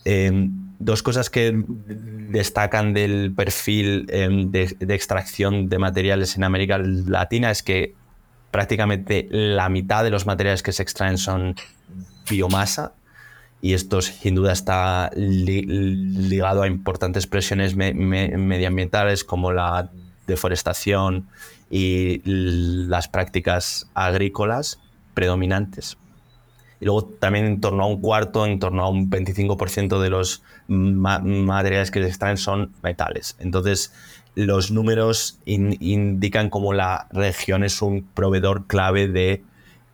Em, 0.06 0.52
dos 0.80 1.04
cosas 1.04 1.30
que 1.30 1.64
destacan 2.30 2.94
del 2.94 3.34
perfil 3.36 4.06
em, 4.10 4.52
de, 4.52 4.78
extracción 4.96 5.68
de 5.68 5.80
materiales 5.80 6.38
en 6.38 6.44
América 6.44 6.78
Latina 6.78 7.52
es 7.52 7.64
que 7.64 7.96
prácticamente 8.56 9.28
la 9.30 9.68
mitad 9.68 10.06
de 10.06 10.10
los 10.10 10.26
materiales 10.26 10.64
que 10.64 10.72
se 10.72 10.82
extraen 10.82 11.18
son 11.18 11.58
biomasa 12.30 12.94
y 13.62 13.74
esto 13.74 14.02
sin 14.02 14.34
duda 14.34 14.54
está 14.54 15.12
ligado 15.14 16.62
a 16.62 16.68
importantes 16.68 17.28
presiones 17.28 17.76
medioambientales 17.76 19.26
como 19.26 19.52
la 19.52 19.90
deforestación 20.26 21.28
y 21.70 22.22
las 22.24 23.10
prácticas 23.10 23.90
agrícolas 23.94 24.80
predominantes. 25.14 25.98
Y 26.80 26.86
luego 26.86 27.04
también 27.04 27.48
en 27.48 27.60
torno 27.60 27.84
a 27.84 27.88
un 27.88 28.00
cuarto, 28.00 28.46
en 28.46 28.60
torno 28.60 28.86
a 28.86 28.90
un 28.90 29.10
25% 29.10 30.00
de 30.00 30.10
los 30.10 30.44
materiales 30.70 31.92
que 31.92 32.02
se 32.02 32.08
extraen 32.08 32.38
son 32.38 32.72
metales. 32.82 33.36
Entonces, 33.38 33.92
los 34.36 34.70
números 34.70 35.40
indican 35.46 36.50
como 36.50 36.74
la 36.74 37.08
región 37.12 37.64
es 37.64 37.82
un 37.82 38.04
proveedor 38.04 38.68
clave 38.68 39.08
de 39.08 39.44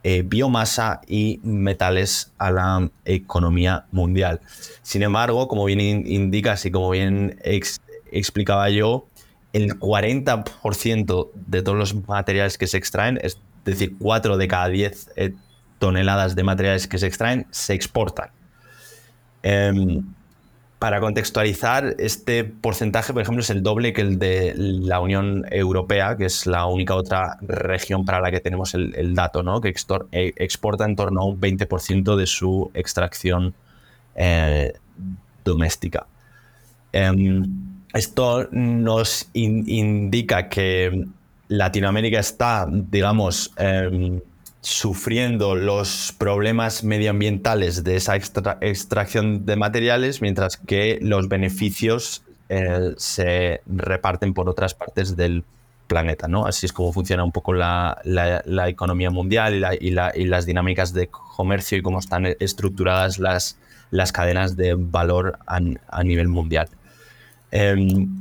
eh, 0.03 0.23
biomasa 0.25 1.01
y 1.07 1.39
metales 1.43 2.33
a 2.39 2.49
la 2.49 2.89
economía 3.05 3.85
mundial. 3.91 4.41
Sin 4.81 5.03
embargo, 5.03 5.47
como 5.47 5.65
bien 5.65 5.79
indicas 5.79 6.65
y 6.65 6.71
como 6.71 6.89
bien 6.89 7.39
explicaba 8.11 8.69
yo, 8.71 9.07
el 9.53 9.77
40% 9.77 11.29
de 11.35 11.61
todos 11.61 11.77
los 11.77 12.07
materiales 12.07 12.57
que 12.57 12.65
se 12.65 12.77
extraen, 12.77 13.19
es 13.21 13.39
decir, 13.63 13.95
4 13.99 14.37
de 14.37 14.47
cada 14.47 14.69
10 14.69 15.11
toneladas 15.77 16.35
de 16.35 16.43
materiales 16.43 16.87
que 16.87 16.97
se 16.97 17.07
extraen 17.07 17.45
se 17.51 17.73
exportan. 17.73 18.29
Em, 19.43 20.03
para 20.81 20.99
contextualizar, 20.99 21.93
este 21.99 22.43
porcentaje, 22.43 23.13
por 23.13 23.21
ejemplo, 23.21 23.41
es 23.41 23.51
el 23.51 23.61
doble 23.61 23.93
que 23.93 24.01
el 24.01 24.17
de 24.17 24.55
la 24.57 24.99
Unión 24.99 25.45
Europea, 25.51 26.17
que 26.17 26.25
es 26.25 26.47
la 26.47 26.65
única 26.65 26.95
otra 26.95 27.37
región 27.41 28.03
para 28.03 28.19
la 28.19 28.31
que 28.31 28.39
tenemos 28.39 28.73
el, 28.73 29.13
dato, 29.13 29.43
¿no? 29.43 29.61
que 29.61 29.75
eh, 30.11 30.33
exporta 30.37 30.85
en 30.85 30.95
torno 30.95 31.21
a 31.21 31.25
un 31.25 31.39
20% 31.39 32.15
de 32.15 32.25
su 32.25 32.71
extracción 32.73 33.53
eh, 34.15 34.73
doméstica. 35.45 36.07
Em, 36.91 37.45
esto 37.93 38.47
nos 38.49 39.29
indica 39.33 40.49
que 40.49 41.05
Latinoamérica 41.47 42.19
está, 42.19 42.67
digamos, 42.67 43.53
em, 43.57 44.19
sufriendo 44.61 45.55
los 45.55 46.13
problemas 46.17 46.83
medioambientales 46.83 47.83
de 47.83 47.95
esa 47.95 48.15
extracción 48.15 49.45
de 49.45 49.55
materiales, 49.55 50.21
mientras 50.21 50.57
que 50.57 50.99
los 51.01 51.27
beneficios 51.27 52.23
eh, 52.49 52.93
se 52.97 53.61
reparten 53.65 54.33
por 54.33 54.47
otras 54.47 54.75
partes 54.75 55.15
del 55.15 55.43
planeta. 55.87 56.27
¿no? 56.27 56.45
Así 56.45 56.67
es 56.67 56.73
como 56.73 56.93
funciona 56.93 57.23
un 57.23 57.31
poco 57.31 57.53
la, 57.53 57.99
economía 58.67 59.09
mundial 59.09 59.77
y, 59.81 59.91
las 59.91 60.45
dinámicas 60.45 60.93
de 60.93 61.07
comercio 61.07 61.77
y 61.77 61.81
cómo 61.81 61.99
están 61.99 62.27
estructuradas 62.39 63.17
las, 63.17 63.57
las 63.89 64.11
cadenas 64.11 64.55
de 64.55 64.75
valor 64.75 65.39
a, 65.47 66.03
nivel 66.03 66.27
mundial. 66.27 66.69
Em, 67.51 68.20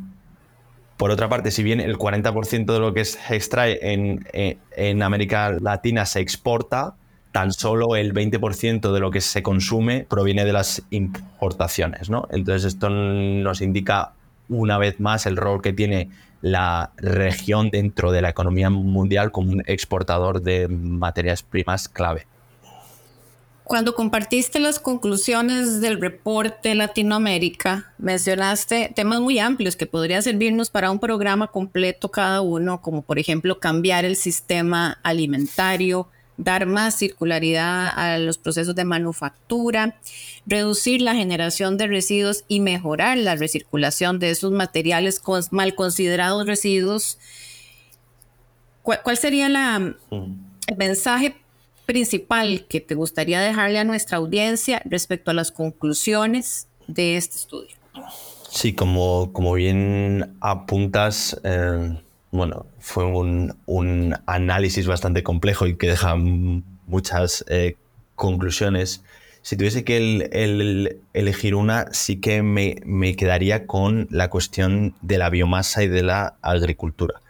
por 1.00 1.10
otra 1.10 1.30
parte, 1.30 1.50
si 1.50 1.62
bien 1.62 1.80
el 1.80 1.96
40% 1.96 2.74
de 2.74 2.78
lo 2.78 2.92
que 2.92 3.06
se 3.06 3.34
extrae 3.34 3.78
en, 3.80 5.02
América 5.02 5.50
Latina 5.58 6.04
se 6.04 6.20
exporta, 6.20 6.94
tan 7.32 7.54
solo 7.54 7.96
el 7.96 8.12
20% 8.12 8.92
de 8.92 9.00
lo 9.00 9.10
que 9.10 9.22
se 9.22 9.42
consume 9.42 10.04
proviene 10.06 10.44
de 10.44 10.52
las 10.52 10.82
importaciones. 10.90 12.10
¿no? 12.10 12.28
Entonces 12.30 12.74
esto 12.74 12.90
nos 12.90 13.62
indica 13.62 14.12
una 14.50 14.76
vez 14.76 15.00
más 15.00 15.24
el 15.24 15.38
rol 15.38 15.62
que 15.62 15.72
tiene 15.72 16.10
la 16.42 16.90
región 16.98 17.70
dentro 17.70 18.12
de 18.12 18.20
la 18.20 18.28
economía 18.28 18.68
mundial 18.68 19.32
como 19.32 19.52
un 19.52 19.62
exportador 19.66 20.42
de 20.42 20.68
materias 20.68 21.42
primas 21.42 21.88
clave. 21.88 22.26
Cuando 23.70 23.94
compartiste 23.94 24.58
las 24.58 24.80
conclusiones 24.80 25.80
del 25.80 26.00
reporte 26.00 26.74
Latinoamérica, 26.74 27.94
mencionaste 27.98 28.90
temas 28.96 29.20
muy 29.20 29.38
amplios 29.38 29.76
que 29.76 29.86
podrían 29.86 30.24
servirnos 30.24 30.70
para 30.70 30.90
un 30.90 30.98
programa 30.98 31.46
completo 31.46 32.10
cada 32.10 32.40
uno, 32.40 32.82
como 32.82 33.02
por 33.02 33.20
ejemplo 33.20 33.60
cambiar 33.60 34.04
el 34.04 34.16
sistema 34.16 34.98
alimentario, 35.04 36.08
dar 36.36 36.66
más 36.66 36.96
circularidad 36.96 37.86
a 37.94 38.18
los 38.18 38.38
procesos 38.38 38.74
de 38.74 38.84
manufactura, 38.84 40.00
reducir 40.46 41.00
la 41.00 41.14
generación 41.14 41.78
de 41.78 41.86
residuos 41.86 42.44
y 42.48 42.58
mejorar 42.58 43.18
la 43.18 43.36
recirculación 43.36 44.18
de 44.18 44.30
esos 44.30 44.50
materiales 44.50 45.22
mal 45.52 45.76
considerados 45.76 46.44
residuos. 46.44 47.20
¿Cuál, 48.82 49.16
sería 49.16 49.48
la, 49.48 49.94
el 50.10 50.76
mensaje 50.76 51.36
principal 51.90 52.66
que 52.68 52.80
te 52.80 52.94
gustaría 52.94 53.40
dejarle 53.40 53.80
a 53.80 53.84
nuestra 53.84 54.18
audiencia 54.18 54.80
respecto 54.84 55.32
a 55.32 55.34
las 55.34 55.50
conclusiones 55.50 56.68
de 56.86 57.16
este 57.16 57.36
estudio? 57.36 57.74
Sí, 58.48 58.74
como, 58.74 59.32
como 59.32 59.54
bien 59.54 60.36
apuntas, 60.40 61.40
eh, 61.42 62.00
bueno, 62.30 62.66
fue 62.78 63.06
un, 63.06 64.14
análisis 64.26 64.86
bastante 64.86 65.24
complejo 65.24 65.66
y 65.66 65.74
que 65.74 65.88
deja 65.88 66.14
muchas 66.14 67.44
eh, 67.48 67.74
conclusiones. 68.14 69.02
si 69.42 69.56
tuviese 69.56 69.82
que 69.82 71.00
elegir 71.12 71.56
una, 71.56 71.92
sí 71.92 72.20
que 72.20 72.44
me, 72.44 72.76
me, 72.84 73.16
quedaría 73.16 73.66
con 73.66 74.06
la 74.10 74.30
cuestión 74.30 74.94
de 75.02 75.18
la 75.18 75.28
biomasa 75.28 75.82
y 75.82 75.88
de 75.88 76.04
la 76.04 76.36
agricultura. 76.40 77.20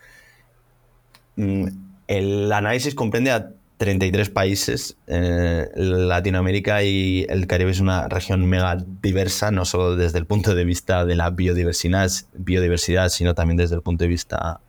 Mm, 1.36 1.68
el 2.08 2.52
análisis 2.52 2.94
comprende 2.94 3.30
a 3.30 3.52
33 3.80 4.28
países. 4.28 4.98
Eh, 5.06 5.66
Latinoamérica 5.74 6.82
y 6.82 7.24
el 7.30 7.46
Caribe 7.46 7.70
es 7.70 7.80
una 7.80 8.08
región 8.08 8.44
mega 8.44 8.76
diversa, 9.00 9.50
no 9.50 9.64
solo 9.64 9.96
desde 9.96 10.18
el 10.18 10.26
punto 10.26 10.54
de 10.54 10.66
vista 10.66 11.06
de 11.06 11.14
la 11.14 11.30
biodiversidad, 11.30 12.10
biodiversidad 12.34 13.08
sino 13.08 13.34
también 13.34 13.56
desde 13.56 13.76
el 13.76 13.80
punto 13.80 14.04
de 14.04 14.08
vista 14.08 14.60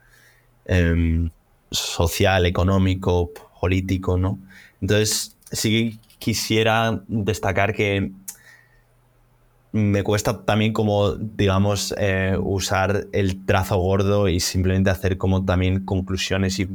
em, 0.63 1.29
social, 1.71 2.45
económico, 2.45 3.31
político, 3.59 4.17
¿no? 4.17 4.39
Entonces, 4.79 5.35
sí 5.51 5.99
quisiera 6.17 7.03
destacar 7.09 7.73
que 7.73 8.13
me 9.73 10.03
cuesta 10.03 10.45
también 10.45 10.71
como, 10.71 11.15
digamos, 11.15 11.93
eh, 11.97 12.37
usar 12.39 13.07
el 13.11 13.45
trazo 13.45 13.77
gordo 13.77 14.29
y 14.29 14.39
simplemente 14.39 14.89
hacer 14.89 15.17
como 15.17 15.43
también 15.43 15.83
conclusiones 15.83 16.59
y 16.59 16.69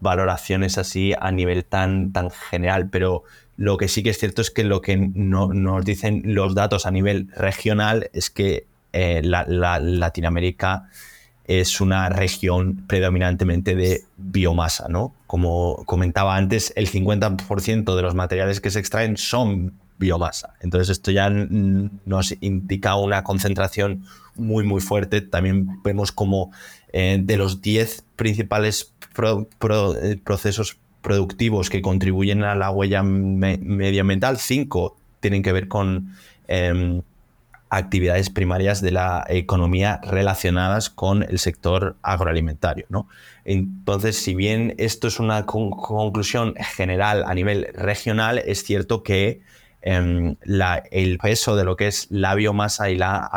valoraciones 0.00 0.78
así 0.78 1.14
a 1.18 1.30
nivel 1.30 1.64
tan, 1.64 2.12
tan 2.12 2.30
general, 2.30 2.88
pero 2.90 3.24
lo 3.56 3.76
que 3.76 3.88
sí 3.88 4.02
que 4.02 4.10
es 4.10 4.18
cierto 4.18 4.42
es 4.42 4.50
que 4.50 4.64
lo 4.64 4.80
que 4.80 4.96
no, 4.96 5.52
nos 5.52 5.84
dicen 5.84 6.22
los 6.24 6.54
datos 6.54 6.86
a 6.86 6.90
nivel 6.90 7.28
regional 7.34 8.10
es 8.12 8.30
que 8.30 8.66
eh, 8.92 9.22
la, 9.22 9.44
Latinoamérica 9.78 10.88
es 11.44 11.80
una 11.80 12.08
región 12.08 12.86
predominantemente 12.86 13.76
de 13.76 14.04
biomasa, 14.16 14.88
¿no? 14.88 15.14
Como 15.26 15.84
comentaba 15.86 16.36
antes, 16.36 16.72
el 16.76 16.90
50% 16.90 17.94
de 17.94 18.02
los 18.02 18.14
materiales 18.14 18.60
que 18.60 18.70
se 18.70 18.80
extraen 18.80 19.16
son 19.16 19.74
biomasa. 19.98 20.54
Entonces 20.60 20.90
esto 20.90 21.10
ya 21.10 21.30
nos 21.30 22.34
indica 22.40 22.96
una 22.96 23.22
concentración 23.22 24.04
muy, 24.34 24.64
muy 24.64 24.80
fuerte. 24.80 25.20
También 25.20 25.82
vemos 25.82 26.12
como 26.12 26.50
eh, 26.98 27.18
de 27.20 27.36
los 27.36 27.60
10 27.60 28.04
principales 28.16 28.94
eh, 29.18 30.16
procesos 30.24 30.78
productivos 31.02 31.68
que 31.68 31.82
contribuyen 31.82 32.42
a 32.42 32.54
la 32.54 32.70
huella 32.70 33.02
medioambiental, 33.02 34.38
cinco 34.38 34.96
tienen 35.20 35.42
que 35.42 35.52
ver 35.52 35.68
con 35.68 36.14
em, 36.48 37.02
actividades 37.68 38.30
primarias 38.30 38.80
de 38.80 38.92
la 38.92 39.26
economía 39.28 40.00
relacionadas 40.04 40.88
con 40.88 41.22
el 41.22 41.38
sector 41.38 41.96
agroalimentario. 42.00 42.86
¿no? 42.88 43.08
Entonces, 43.44 44.16
si 44.16 44.34
bien 44.34 44.74
esto 44.78 45.08
es 45.08 45.20
una 45.20 45.44
conclusión 45.44 46.54
general 46.76 47.24
a 47.26 47.34
nivel 47.34 47.66
regional, 47.74 48.38
es 48.38 48.62
cierto 48.64 49.02
que 49.02 49.42
em, 49.86 50.34
el 50.90 51.18
peso 51.18 51.54
de 51.54 51.64
lo 51.64 51.76
que 51.76 51.86
es 51.86 52.08
la 52.10 52.34
biomasa 52.34 52.90
y 52.90 52.96
la 52.96 53.30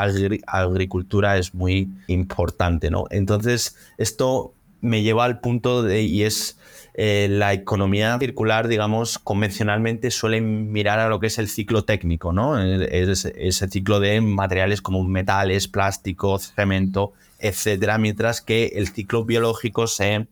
agricultura 0.47 1.37
es 1.37 1.53
muy 1.53 1.89
importante. 2.07 2.89
¿no? 2.89 3.05
Entonces, 3.11 3.75
esto 3.99 4.55
me 4.81 5.03
lleva 5.03 5.25
al 5.25 5.41
punto 5.41 5.83
de, 5.83 6.01
y 6.01 6.23
es 6.23 6.57
eh, 6.95 7.27
la 7.29 7.53
economía 7.53 8.17
circular, 8.17 8.67
digamos, 8.67 9.19
convencionalmente 9.19 10.09
suele 10.09 10.41
mirar 10.41 10.97
a 10.97 11.07
lo 11.07 11.19
que 11.19 11.27
es 11.27 11.37
el 11.37 11.49
ciclo 11.49 11.85
técnico, 11.85 12.33
¿no? 12.33 12.59
ese 12.59 13.69
ciclo 13.69 13.99
de 13.99 14.19
materiales 14.19 14.81
como 14.81 15.03
metales, 15.03 15.67
plástico, 15.67 16.39
cemento, 16.39 17.13
etcétera, 17.37 17.99
mientras 17.99 18.41
que 18.41 18.71
el 18.75 18.87
ciclo 18.87 19.23
biológico 19.23 19.85
se 19.85 20.27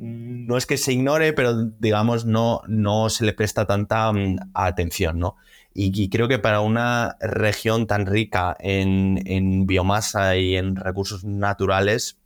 no 0.00 0.56
es 0.56 0.64
que 0.64 0.78
se 0.78 0.94
ignore, 0.94 1.34
pero 1.34 1.54
digamos 1.78 2.24
no, 2.24 2.62
no 2.66 3.10
se 3.10 3.24
le 3.26 3.34
presta 3.34 3.66
tanta 3.66 4.10
mm, 4.12 4.52
atención, 4.54 5.18
¿no? 5.18 5.36
Y, 5.72 6.08
creo 6.10 6.26
que 6.26 6.40
para 6.40 6.60
una 6.62 7.16
región 7.20 7.86
tan 7.86 8.06
rica 8.06 8.56
en, 8.58 9.22
en 9.26 9.66
biomasa 9.66 10.36
y 10.36 10.56
en 10.56 10.74
recursos 10.74 11.22
naturales 11.22 12.18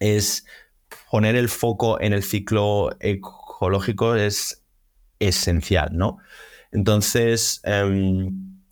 es 0.00 0.46
poner 1.10 1.36
el 1.36 1.50
foco 1.50 2.00
en 2.00 2.14
el 2.14 2.22
ciclo 2.22 2.90
ecológico 3.00 4.14
es 4.14 4.64
esencial, 5.18 5.90
¿no? 5.92 6.18
Entonces, 6.72 7.60
em, 7.64 8.62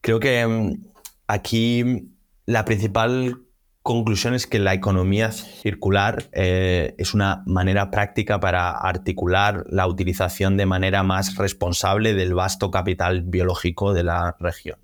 creo 0.00 0.18
que 0.18 0.40
em, 0.40 0.82
aquí 1.26 2.10
la 2.46 2.64
principal 2.64 3.42
conclusión 3.84 4.34
es 4.34 4.48
que 4.48 4.58
la 4.58 4.74
economía 4.74 5.30
circular 5.30 6.24
eh, 6.32 6.96
es 6.98 7.14
una 7.14 7.44
manera 7.46 7.92
práctica 7.92 8.40
para 8.40 8.72
articular 8.72 9.64
la 9.68 9.86
utilización 9.86 10.56
de 10.56 10.66
manera 10.66 11.04
más 11.04 11.36
responsable 11.36 12.14
del 12.14 12.34
vasto 12.34 12.72
capital 12.72 13.22
biológico 13.22 13.94
de 13.94 14.02
la 14.02 14.36
región. 14.40 14.78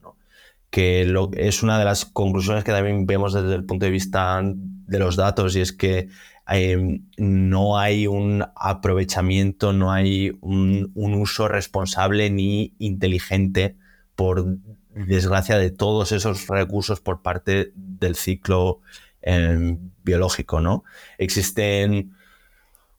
Que 0.70 1.12
es 1.36 1.64
una 1.64 1.80
de 1.80 1.84
las 1.84 2.04
conclusiones 2.04 2.62
que 2.62 2.70
también 2.70 3.04
vemos 3.04 3.32
desde 3.32 3.56
el 3.56 3.64
punto 3.64 3.86
de 3.86 3.90
vista 3.90 4.40
de 4.44 4.98
los 5.00 5.16
datos 5.16 5.56
y 5.56 5.62
es 5.62 5.72
que 5.72 6.10
Em, 6.50 7.04
no 7.16 7.78
hay 7.78 8.08
un 8.08 8.44
aprovechamiento, 8.56 9.72
no 9.72 9.92
hay 9.92 10.32
un, 10.40 10.90
uso 10.96 11.46
responsable 11.46 12.28
ni 12.28 12.74
inteligente, 12.78 13.76
por 14.16 14.58
desgracia, 15.06 15.58
de 15.58 15.70
todos 15.70 16.12
esos 16.12 16.46
recursos 16.48 17.00
por 17.00 17.22
parte 17.22 17.72
del 17.74 18.16
ciclo 18.16 18.80
em, 19.22 19.90
biológico. 20.02 20.60
¿no? 20.60 20.84
Existen 21.18 22.12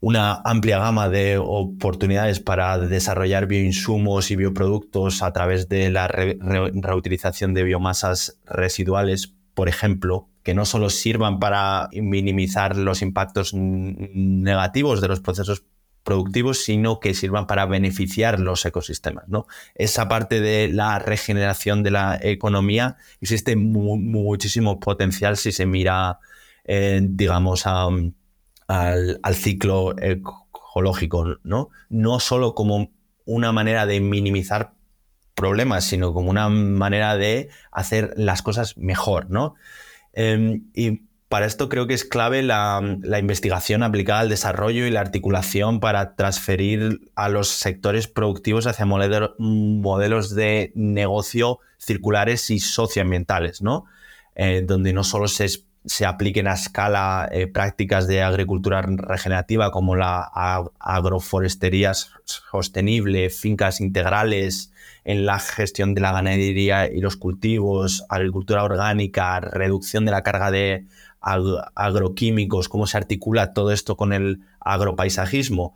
una 0.01 0.41
amplia 0.43 0.79
gama 0.79 1.09
de 1.09 1.37
oportunidades 1.37 2.39
para 2.39 2.77
desarrollar 2.79 3.45
bioinsumos 3.45 4.31
y 4.31 4.35
bioproductos 4.35 5.21
a 5.21 5.31
través 5.31 5.69
de 5.69 5.91
la 5.91 6.07
reutilización 6.07 7.53
de 7.53 7.63
biomasas 7.63 8.39
residuales, 8.45 9.35
por 9.53 9.69
ejemplo, 9.69 10.27
que 10.41 10.55
no 10.55 10.65
solo 10.65 10.89
sirvan 10.89 11.39
para 11.39 11.87
minimizar 11.93 12.75
los 12.75 13.03
impactos 13.03 13.53
negativos 13.53 15.01
de 15.01 15.07
los 15.07 15.19
procesos 15.19 15.65
productivos, 16.03 16.63
sino 16.63 16.99
que 16.99 17.13
sirvan 17.13 17.47
para 17.47 17.65
beneficiar 17.65 18.39
los 18.39 18.65
ecosistemas. 18.65 19.27
¿no? 19.27 19.47
Esa 19.75 20.07
parte 20.07 20.41
de 20.41 20.67
la 20.67 20.99
regeneración 20.99 21.83
de 21.83 21.91
la 21.91 22.19
economía 22.21 22.97
existe 23.19 23.55
muchísimo 23.55 24.79
potencial 24.79 25.37
si 25.37 25.51
se 25.51 25.65
mira, 25.65 26.19
eh, 26.65 27.01
digamos, 27.03 27.67
al, 27.67 28.13
al, 28.67 29.35
ciclo 29.35 29.95
ecológico, 29.97 31.37
¿no? 31.43 31.69
no 31.89 32.19
solo 32.19 32.55
como 32.55 32.91
una 33.25 33.51
manera 33.51 33.85
de 33.85 33.99
minimizar 33.99 34.73
problemas, 35.35 35.85
sino 35.85 36.13
como 36.13 36.29
una 36.29 36.49
manera 36.49 37.17
de 37.17 37.49
hacer 37.71 38.13
las 38.17 38.41
cosas 38.41 38.77
mejor, 38.77 39.29
¿no? 39.29 39.55
Em, 40.13 40.69
y 40.73 41.03
para 41.31 41.45
esto 41.45 41.69
creo 41.69 41.87
que 41.87 41.93
es 41.93 42.03
clave 42.03 42.43
la, 42.43 42.81
investigación 43.17 43.83
aplicada 43.83 44.19
al 44.19 44.27
desarrollo 44.27 44.85
y 44.85 44.91
la 44.91 44.99
articulación 44.99 45.79
para 45.79 46.17
transferir 46.17 46.99
a 47.15 47.29
los 47.29 47.47
sectores 47.47 48.09
productivos 48.09 48.67
hacia 48.67 48.85
modelos 48.85 50.35
de 50.35 50.73
negocio 50.75 51.59
circulares 51.77 52.49
y 52.49 52.59
socioambientales, 52.59 53.61
¿no? 53.61 53.85
Eh, 54.35 54.65
donde 54.67 54.91
no 54.91 55.05
solo 55.05 55.29
se, 55.29 55.47
apliquen 56.05 56.49
a 56.49 56.53
escala 56.53 57.29
eh, 57.31 57.47
prácticas 57.47 58.07
de 58.07 58.23
agricultura 58.23 58.81
regenerativa 58.81 59.71
como 59.71 59.95
la 59.95 60.29
agroforestería 60.79 61.93
sostenible, 62.25 63.29
fincas 63.29 63.79
integrales, 63.79 64.73
en 65.03 65.25
la 65.25 65.39
gestión 65.39 65.93
de 65.93 66.01
la 66.01 66.11
ganadería 66.11 66.91
y 66.91 66.99
los 66.99 67.17
cultivos, 67.17 68.05
agricultura 68.09 68.63
orgánica, 68.63 69.39
reducción 69.39 70.05
de 70.05 70.11
la 70.11 70.23
carga 70.23 70.51
de 70.51 70.85
agroquímicos, 71.21 72.69
cómo 72.69 72.87
se 72.87 72.97
articula 72.97 73.53
todo 73.53 73.71
esto 73.71 73.95
con 73.95 74.13
el 74.13 74.41
agropaisajismo, 74.59 75.75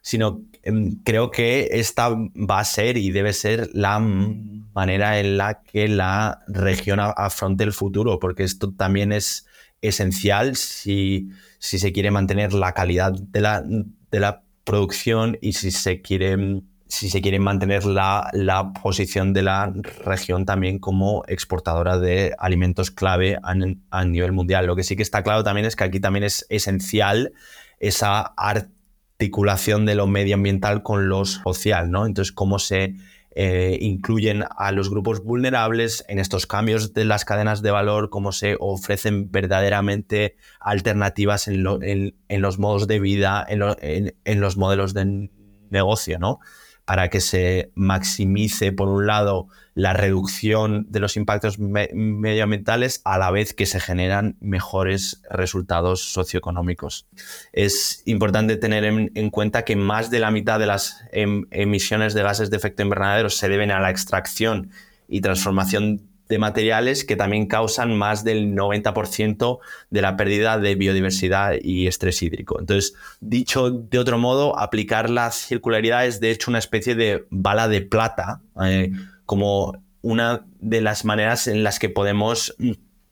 sino 0.00 0.42
em, 0.62 0.96
creo 1.04 1.30
que 1.30 1.68
esta 1.72 2.08
va 2.08 2.60
a 2.60 2.64
ser 2.64 2.96
y 2.96 3.10
debe 3.10 3.32
ser 3.32 3.68
la 3.74 3.98
manera 3.98 5.20
en 5.20 5.36
la 5.36 5.62
que 5.62 5.88
la 5.88 6.40
región 6.48 7.00
afronte 7.00 7.64
el 7.64 7.72
futuro, 7.72 8.18
porque 8.18 8.44
esto 8.44 8.72
también 8.72 9.12
es 9.12 9.46
esencial 9.82 10.56
si, 10.56 11.30
si 11.58 11.78
se 11.78 11.92
quiere 11.92 12.10
mantener 12.10 12.52
la 12.52 12.72
calidad 12.72 13.12
de 13.12 13.40
la, 13.40 13.62
de 13.62 14.20
la 14.20 14.42
producción 14.64 15.38
y 15.40 15.52
si 15.52 15.70
se 15.70 16.00
quiere 16.00 16.62
si 16.88 17.10
se 17.10 17.20
quiere 17.20 17.38
mantener 17.38 17.84
la, 17.84 18.72
posición 18.82 19.32
de 19.34 19.42
la 19.42 19.72
región 20.04 20.46
también 20.46 20.78
como 20.78 21.22
exportadora 21.28 21.98
de 21.98 22.34
alimentos 22.38 22.90
clave 22.90 23.38
a, 23.42 24.04
nivel 24.04 24.32
mundial. 24.32 24.66
Lo 24.66 24.74
que 24.74 24.82
sí 24.82 24.96
que 24.96 25.02
está 25.02 25.22
claro 25.22 25.44
también 25.44 25.66
es 25.66 25.76
que 25.76 25.84
aquí 25.84 26.00
también 26.00 26.24
es 26.24 26.46
esencial 26.48 27.32
esa 27.78 28.32
articulación 28.36 29.84
de 29.84 29.94
lo 29.94 30.06
medioambiental 30.06 30.82
con 30.82 31.08
lo 31.08 31.26
social, 31.26 31.90
¿no? 31.90 32.06
Entonces, 32.06 32.32
cómo 32.32 32.58
se 32.58 32.94
eh, 33.32 33.78
incluyen 33.82 34.44
a 34.56 34.72
los 34.72 34.88
grupos 34.88 35.22
vulnerables 35.22 36.04
en 36.08 36.18
estos 36.18 36.46
cambios 36.46 36.94
de 36.94 37.04
las 37.04 37.26
cadenas 37.26 37.60
de 37.60 37.70
valor, 37.70 38.08
cómo 38.08 38.32
se 38.32 38.56
ofrecen 38.58 39.30
verdaderamente 39.30 40.36
alternativas 40.58 41.48
en, 41.48 41.62
los 41.62 42.58
modos 42.58 42.86
de 42.88 42.98
vida, 42.98 43.46
en, 43.46 44.14
en 44.24 44.40
los 44.40 44.56
modelos 44.56 44.94
de 44.94 45.30
negocio, 45.70 46.18
¿no? 46.18 46.40
Para 46.88 47.10
que 47.10 47.20
se 47.20 47.70
maximice, 47.74 48.72
por 48.72 48.88
un 48.88 49.06
lado, 49.06 49.48
la 49.74 49.92
reducción 49.92 50.86
de 50.88 51.00
los 51.00 51.18
impactos 51.18 51.58
medioambientales 51.58 53.02
a 53.04 53.18
la 53.18 53.30
vez 53.30 53.52
que 53.52 53.66
se 53.66 53.78
generan 53.78 54.38
mejores 54.40 55.20
resultados 55.28 56.00
socioeconómicos. 56.00 57.06
Es 57.52 58.02
importante 58.06 58.56
tener 58.56 58.84
en, 58.84 59.28
cuenta 59.28 59.66
que 59.66 59.76
más 59.76 60.10
de 60.10 60.20
la 60.20 60.30
mitad 60.30 60.58
de 60.58 60.64
las 60.64 61.04
em, 61.12 61.44
emisiones 61.50 62.14
de 62.14 62.22
gases 62.22 62.48
de 62.48 62.56
efecto 62.56 62.82
invernadero 62.82 63.28
se 63.28 63.50
deben 63.50 63.70
a 63.70 63.80
la 63.80 63.90
extracción 63.90 64.70
y 65.08 65.20
transformación 65.20 66.07
de 66.28 66.38
materiales 66.38 67.04
que 67.04 67.16
también 67.16 67.46
causan 67.46 67.96
más 67.96 68.24
del 68.24 68.54
90% 68.54 69.58
de 69.90 70.02
la 70.02 70.16
pérdida 70.16 70.58
de 70.58 70.74
biodiversidad 70.74 71.54
y 71.60 71.86
estrés 71.86 72.22
hídrico. 72.22 72.60
Entonces, 72.60 72.94
dicho 73.20 73.70
de 73.70 73.98
otro 73.98 74.18
modo, 74.18 74.58
aplicar 74.58 75.10
la 75.10 75.30
circularidad 75.30 76.06
es 76.06 76.20
de 76.20 76.30
hecho 76.30 76.50
una 76.50 76.58
especie 76.58 76.94
de 76.94 77.26
bala 77.30 77.68
de 77.68 77.80
plata, 77.80 78.42
eh, 78.62 78.92
como 79.24 79.82
una 80.02 80.46
de 80.60 80.80
las 80.80 81.04
maneras 81.04 81.48
en 81.48 81.62
las 81.62 81.78
que 81.78 81.88
podemos 81.88 82.54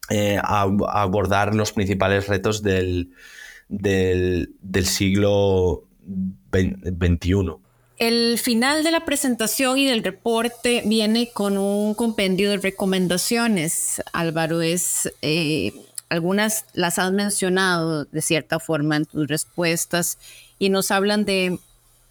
eh, 0.09 0.38
abordar 0.42 1.55
los 1.55 1.72
principales 1.72 2.29
retos 2.29 2.62
del, 2.62 3.11
del, 3.68 4.55
del 4.61 4.87
siglo 4.87 5.88
XXI. 6.52 7.65
El 7.98 8.38
final 8.38 8.85
de 8.85 8.90
la 8.90 9.06
presentación 9.06 9.78
y 9.78 9.87
del 9.87 10.04
reporte 10.04 10.82
viene 10.85 11.30
con 11.32 11.56
un 11.56 11.94
compendio 11.94 12.50
de 12.50 12.59
recomendaciones. 12.59 14.02
Álvaro, 14.12 14.61
es 14.61 15.11
eh, 15.22 15.72
algunas 16.11 16.66
las 16.74 16.98
has 16.98 17.12
mencionado 17.12 18.04
de 18.04 18.20
cierta 18.20 18.61
forma 18.61 18.96
en 18.96 19.06
tus 19.06 19.26
respuestas 19.28 20.18
y 20.59 20.68
nos 20.68 20.90
hablan 20.90 21.24
de 21.24 21.59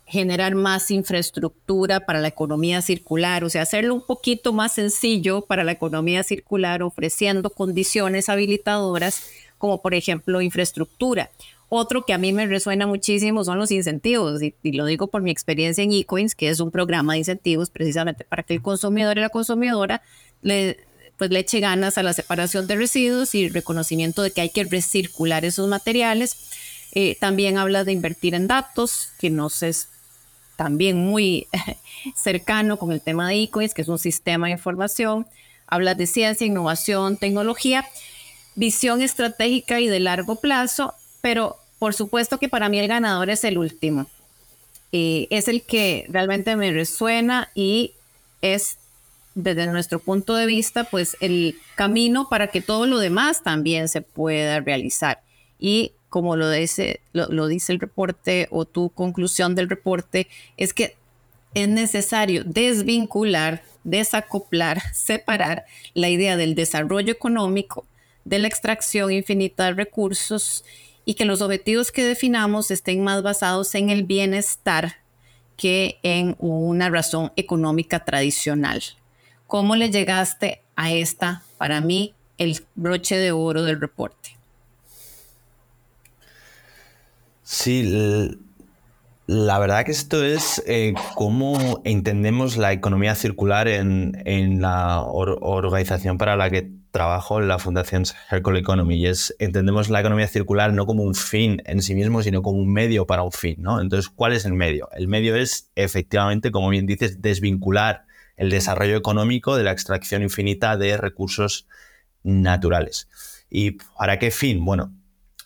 generar 0.08 0.56
más 0.56 0.90
infraestructura 0.90 2.00
para 2.00 2.20
la 2.20 2.30
economía 2.30 2.82
circular, 2.82 3.44
o 3.44 3.50
sea, 3.50 3.64
hacerlo 3.64 3.94
un 3.94 4.06
poquito 4.06 4.54
más 4.54 4.74
sencillo 4.74 5.42
para 5.42 5.64
la 5.64 5.72
economía 5.72 6.24
circular, 6.24 6.82
ofreciendo 6.84 7.50
condiciones 7.52 8.30
habilitadoras 8.30 9.24
como 9.58 9.82
por 9.82 9.94
ejemplo 9.94 10.42
infraestructura. 10.42 11.30
Otro 11.70 12.06
que 12.06 12.14
a 12.14 12.18
mí 12.18 12.32
me 12.32 12.46
resuena 12.46 12.86
muchísimo 12.86 13.44
son 13.44 13.58
los 13.58 13.72
incentivos, 13.72 14.42
y, 14.42 14.54
lo 14.72 14.86
digo 14.86 15.08
por 15.08 15.22
mi 15.22 15.32
experiencia 15.32 15.84
en 15.84 15.92
eCoins, 15.92 16.36
que 16.36 16.50
es 16.50 16.60
un 16.60 16.72
programa 16.72 17.14
de 17.14 17.20
incentivos 17.20 17.70
precisamente 17.70 18.24
para 18.24 18.44
que 18.44 18.54
el 18.54 18.62
consumidor 18.62 19.18
y 19.18 19.22
la 19.22 19.30
consumidora 19.30 20.04
le, 20.42 20.78
pues, 21.18 21.32
le 21.32 21.40
eche 21.40 21.60
ganas 21.60 21.98
a 21.98 22.04
la 22.04 22.14
separación 22.14 22.68
de 22.68 22.76
residuos 22.76 23.34
y 23.34 23.50
reconocimiento 23.50 24.22
de 24.22 24.32
que 24.32 24.42
hay 24.42 24.50
que 24.50 24.64
recircular 24.64 25.44
esos 25.44 25.68
materiales. 25.68 26.38
Eh, 26.92 27.18
también 27.20 27.58
habla 27.58 27.84
de 27.84 27.94
invertir 27.94 28.36
en 28.36 28.48
datos, 28.48 29.10
que 29.20 29.32
nos 29.32 29.64
es 29.64 29.90
también 30.58 30.98
muy 30.98 31.48
cercano 32.16 32.78
con 32.78 32.92
el 32.92 33.02
tema 33.02 33.28
de 33.28 33.42
eCoins, 33.42 33.74
que 33.74 33.82
es 33.82 33.88
un 33.88 34.00
sistema 34.00 34.48
de 34.48 34.54
información. 34.54 35.26
Habla 35.66 35.96
de 35.96 36.06
ciencia, 36.06 36.46
innovación, 36.46 37.18
tecnología, 37.18 37.88
visión 38.54 39.02
estratégica 39.02 39.80
y 39.80 39.88
de 39.88 40.00
largo 40.00 40.36
plazo 40.36 40.94
pero 41.26 41.58
por 41.80 41.96
supuesto 41.96 42.38
que 42.38 42.50
para 42.50 42.70
mí 42.70 42.78
el 42.78 42.88
ganador 42.88 43.32
es 43.32 43.44
el 43.46 43.58
último. 43.58 44.06
y 44.92 45.28
es 45.32 45.48
el 45.48 45.64
que 45.64 46.06
realmente 46.08 46.56
me 46.56 46.72
resuena 46.72 47.50
y 47.56 47.94
es 48.44 48.78
desde 49.34 49.66
nuestro 49.66 49.98
punto 49.98 50.36
de 50.36 50.46
vista, 50.46 50.84
pues 50.84 51.18
el 51.22 51.58
camino 51.74 52.30
para 52.30 52.50
que 52.50 52.62
todo 52.62 52.86
lo 52.86 53.00
demás 53.00 53.42
también 53.42 53.90
se 53.90 54.02
pueda 54.02 54.60
realizar. 54.60 55.24
Y 55.58 55.94
como 56.10 56.36
lo 56.36 56.48
dice, 56.52 57.00
lo 57.12 57.48
dice 57.48 57.74
el 57.74 57.80
reporte 57.80 58.48
o 58.52 58.66
tu 58.66 58.92
conclusión 58.92 59.56
del 59.56 59.68
reporte, 59.68 60.28
es 60.58 60.76
que 60.76 60.96
es 61.56 61.68
necesario 61.68 62.44
desvincular, 62.44 63.64
desacoplar, 63.84 64.80
separar 64.94 65.66
la 65.96 66.08
idea 66.08 66.38
del 66.38 66.54
desarrollo 66.54 67.12
económico, 67.12 67.84
de 68.26 68.38
la 68.38 68.48
extracción 68.48 69.12
infinita 69.12 69.66
de 69.66 69.74
recursos 69.74 70.64
y 71.06 71.14
que 71.14 71.26
los 71.26 71.42
objetivos 71.42 71.92
que 71.92 72.04
definamos 72.04 72.72
estén 72.72 73.04
más 73.04 73.22
basados 73.22 73.76
en 73.76 73.90
el 73.90 74.04
bienestar 74.04 74.96
que 75.56 76.00
en 76.04 76.36
una 76.40 76.90
razón 76.90 77.32
económica 77.36 78.04
tradicional. 78.04 78.82
¿Cómo 79.48 79.76
le 79.76 79.92
llegaste 79.92 80.62
a 80.76 80.92
esta, 80.92 81.44
para 81.58 81.80
mí, 81.80 82.14
el 82.38 82.66
broche 82.76 83.16
de 83.16 83.32
oro 83.32 83.64
del 83.64 83.80
reporte? 83.80 84.36
Sí, 87.44 88.38
la 89.28 89.60
verdad 89.60 89.86
que 89.86 89.92
esto 89.92 90.24
es 90.24 90.64
eh, 90.66 90.94
cómo 91.14 91.82
entendemos 91.84 92.58
la 92.58 92.74
economía 92.74 93.16
circular 93.16 93.68
en, 93.68 94.62
la 94.62 95.02
organización 95.04 96.18
para 96.18 96.36
la 96.36 96.50
que 96.50 96.72
trabajo 96.96 97.42
en 97.42 97.50
la 97.50 97.60
Fundación 97.60 98.06
Circle 98.06 98.58
Economy 98.58 98.96
y 98.96 99.08
es, 99.08 99.36
entendemos 99.40 99.90
la 99.90 100.00
economía 100.00 100.30
circular 100.30 100.72
no 100.72 100.86
como 100.86 101.04
un 101.04 101.14
fin 101.14 101.62
en 101.66 101.82
sí 101.82 101.94
mismo, 101.94 102.24
sino 102.24 102.42
como 102.42 102.58
un 102.58 102.72
medio 102.72 103.06
para 103.06 103.24
un 103.24 103.34
fin, 103.34 103.58
¿no? 103.60 103.82
Entonces, 103.82 104.08
¿cuál 104.08 104.32
es 104.32 104.46
el 104.46 104.54
medio? 104.54 104.88
El 104.94 105.10
medio 105.10 105.36
es, 105.36 105.70
efectivamente, 105.76 106.52
como 106.52 106.70
bien 106.70 106.86
dices, 106.86 107.22
desvincular 107.22 108.06
el 108.38 108.50
desarrollo 108.50 108.96
económico 108.96 109.58
de 109.58 109.66
la 109.66 109.74
extracción 109.74 110.22
infinita 110.22 110.78
de 110.78 110.96
recursos 110.96 111.68
naturales. 112.24 113.10
¿Y 113.50 113.72
para 113.72 114.18
qué 114.18 114.32
fin? 114.32 114.64
Bueno, 114.64 114.94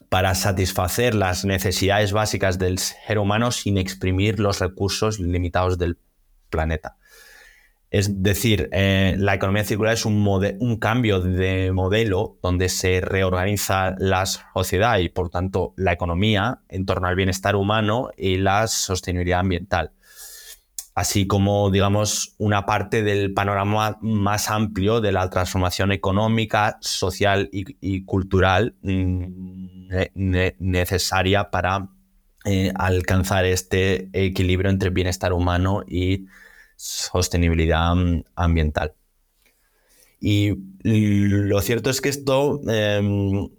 para 0.07 0.35
satisfacer 0.35 1.15
las 1.15 1.45
necesidades 1.45 2.13
básicas 2.13 2.59
del 2.59 2.77
ser 2.77 3.17
humano 3.17 3.51
sin 3.51 3.79
exprimir 3.79 4.39
los 4.39 4.59
recursos 4.59 5.19
limitados 5.19 5.79
del 5.79 5.97
planeta. 6.51 6.97
Es 7.91 8.21
decir, 8.21 8.69
eh, 8.71 9.15
la 9.17 9.34
economía 9.34 9.63
circular 9.63 9.93
es 9.93 10.06
un, 10.06 10.78
cambio 10.80 11.21
de 11.21 11.71
modelo 11.71 12.38
donde 12.43 12.69
se 12.69 13.02
reorganiza 13.02 13.95
la 13.97 14.28
sociedad 14.28 14.99
y, 14.99 15.10
por 15.10 15.30
tanto, 15.30 15.73
la 15.75 15.93
economía 15.93 16.62
en 16.69 16.86
torno 16.86 17.08
al 17.08 17.15
bienestar 17.15 17.56
humano 17.56 18.12
y 18.15 18.38
la 18.38 18.67
sostenibilidad 18.67 19.39
ambiental. 19.39 19.91
Así 20.93 21.25
como, 21.25 21.71
digamos, 21.71 22.36
una 22.38 22.67
parte 22.67 23.02
del 23.02 23.34
panorama 23.34 23.97
más 24.02 24.52
amplio 24.52 25.02
de 25.02 25.12
la 25.12 25.28
transformación 25.32 25.91
económica, 25.91 26.78
social 26.82 27.49
y, 27.52 28.04
cultural 28.06 28.75
mm, 28.84 29.88
necesaria 30.60 31.49
para 31.49 31.89
eh, 32.45 32.71
alcanzar 32.75 33.45
este 33.45 34.10
equilibrio 34.13 34.69
entre 34.69 34.91
bienestar 34.91 35.34
humano 35.34 35.84
y 35.88 36.28
sostenibilidad 36.80 37.94
mm, 37.94 38.24
ambiental. 38.36 38.94
Y 40.22 40.54
lo 40.84 41.62
cierto 41.62 41.89
es 41.89 42.02
que 42.02 42.10
esto 42.10 42.62
em, 42.68 43.50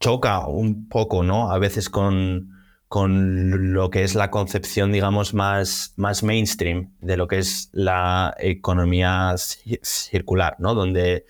choca 0.00 0.46
un 0.46 0.88
poco, 0.88 1.22
¿no? 1.22 1.50
A 1.50 1.58
veces 1.58 1.88
con, 1.90 2.50
con, 2.88 3.72
lo 3.72 3.90
que 3.90 4.04
es 4.04 4.14
la 4.14 4.30
concepción, 4.30 4.92
digamos, 4.92 5.34
más, 5.34 5.94
más 5.96 6.22
mainstream 6.22 6.94
de 7.00 7.16
lo 7.16 7.26
que 7.28 7.38
es 7.38 7.70
la 7.72 8.34
economía 8.38 9.34
circular, 9.82 10.56
¿no? 10.58 10.74
Donde 10.74 11.24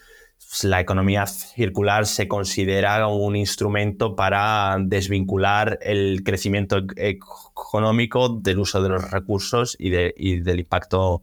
la 0.62 0.80
economía 0.80 1.26
circular 1.26 2.06
se 2.06 2.26
considera 2.26 3.06
un 3.08 3.36
instrumento 3.36 4.16
para 4.16 4.78
desvincular 4.80 5.78
el 5.82 6.22
crecimiento 6.24 6.78
e-, 6.96 7.18
económico 7.52 8.28
del 8.30 8.58
uso 8.60 8.82
de 8.82 8.88
los 8.88 9.10
recursos 9.10 9.76
y, 9.78 9.90
del 9.90 10.60
impacto 10.60 11.22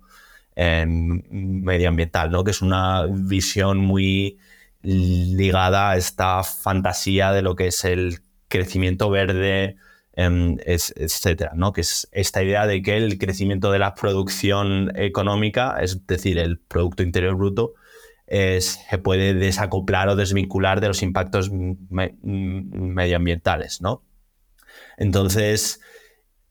em, 0.56 1.24
medioambiental, 1.32 2.32
¿no? 2.32 2.44
que 2.44 2.52
es 2.52 2.62
una 2.62 3.08
visión 3.10 3.80
muy 3.80 4.38
ligada 4.84 5.92
a 5.92 5.98
esta 5.98 6.44
fantasía 6.44 7.32
de 7.32 7.42
lo 7.42 7.56
que 7.56 7.68
es 7.68 7.84
el 7.84 8.20
crecimiento 8.48 9.10
verde, 9.10 9.78
em, 10.14 10.58
etcétera, 10.66 11.54
¿no? 11.56 11.74
que 11.74 11.82
es 11.82 12.08
esta 12.12 12.44
idea 12.44 12.68
de 12.68 12.84
que 12.84 12.96
el 12.98 13.18
crecimiento 13.18 13.72
de 13.72 13.80
la 13.80 13.96
producción 13.96 14.92
económica, 14.96 15.78
es 15.82 16.06
decir, 16.06 16.38
el 16.38 16.60
Producto 16.60 17.02
Interior 17.02 17.36
Bruto, 17.36 17.74
se 18.28 18.98
puede 18.98 19.34
desacoplar 19.34 20.10
o 20.10 20.16
desvincular 20.16 20.82
de 20.82 20.88
los 20.88 21.04
impactos 21.04 21.52
medioambientales, 21.52 23.82
¿no? 23.82 24.04
Entonces, 24.98 25.80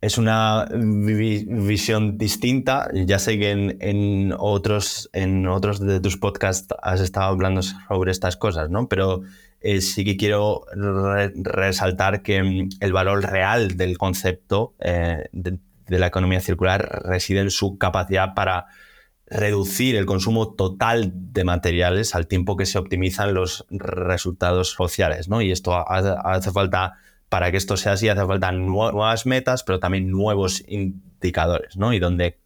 es 0.04 0.18
una 0.18 0.66
visión 0.70 2.18
distinta. 2.18 2.90
Ya 2.92 3.18
sé 3.18 3.38
que 3.38 3.52
en, 3.52 4.34
otros, 4.38 5.08
en 5.14 5.46
otros 5.46 5.80
de 5.80 5.98
tus 6.00 6.18
podcasts 6.18 6.74
has 6.82 7.00
estado 7.00 7.26
hablando 7.26 7.62
sobre 7.62 8.10
estas 8.10 8.36
cosas, 8.36 8.68
¿no? 8.68 8.86
Pero 8.88 9.22
eh, 9.60 9.80
sí 9.80 10.04
que 10.04 10.18
quiero 10.18 10.66
resaltar 10.74 12.22
que 12.22 12.42
mm, 12.42 12.68
el 12.80 12.92
valor 12.92 13.22
real 13.22 13.78
del 13.78 13.96
concepto 13.96 14.74
eh, 14.78 15.24
de, 15.32 15.58
la 15.88 16.08
economía 16.08 16.40
circular 16.40 17.02
reside 17.06 17.40
en 17.40 17.50
su 17.50 17.78
capacidad 17.78 18.34
para 18.34 18.66
reducir 19.26 19.96
el 19.96 20.06
consumo 20.06 20.54
total 20.54 21.12
de 21.14 21.44
materiales 21.44 22.14
al 22.14 22.26
tiempo 22.26 22.56
que 22.56 22.66
se 22.66 22.78
optimizan 22.78 23.34
los 23.34 23.66
resultados 23.70 24.70
sociales, 24.70 25.28
¿no? 25.28 25.40
Y 25.40 25.50
esto 25.50 25.74
hace 25.88 26.52
falta, 26.52 26.98
para 27.28 27.50
que 27.50 27.56
esto 27.56 27.76
sea 27.76 27.92
así, 27.92 28.08
hace 28.08 28.26
falta 28.26 28.52
nuevas 28.52 29.26
metas, 29.26 29.62
pero 29.64 29.80
también 29.80 30.10
nuevos 30.10 30.62
indicadores, 30.68 31.76
¿no? 31.76 31.92
Y 31.92 31.98
donde 31.98 32.38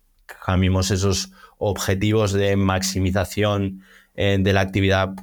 cambiemos 0.45 0.91
esos 0.91 1.33
objetivos 1.59 2.33
de 2.33 2.57
maximización 2.57 3.83
eh, 4.15 4.37
de 4.39 4.53
la 4.53 4.61
actividad 4.61 5.15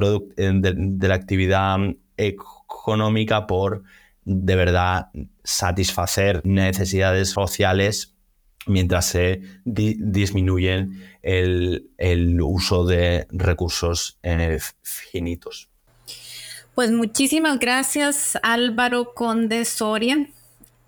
eh, 0.00 0.52
de, 0.54 1.08
la 1.08 1.14
actividad 1.14 1.78
económica 2.16 3.46
por 3.46 3.84
de 4.24 4.56
verdad 4.56 5.08
satisfacer 5.44 6.44
necesidades 6.44 7.30
sociales 7.30 8.13
mientras 8.66 9.06
se 9.06 9.40
disminuyen 9.64 11.02
el, 11.22 11.90
uso 12.40 12.84
de 12.84 13.26
recursos 13.30 14.18
eh, 14.22 14.58
finitos. 14.82 15.68
Pues 16.74 16.90
muchísimas 16.90 17.58
gracias 17.60 18.36
Álvaro 18.42 19.14
Conde 19.14 19.64
Soria, 19.64 20.28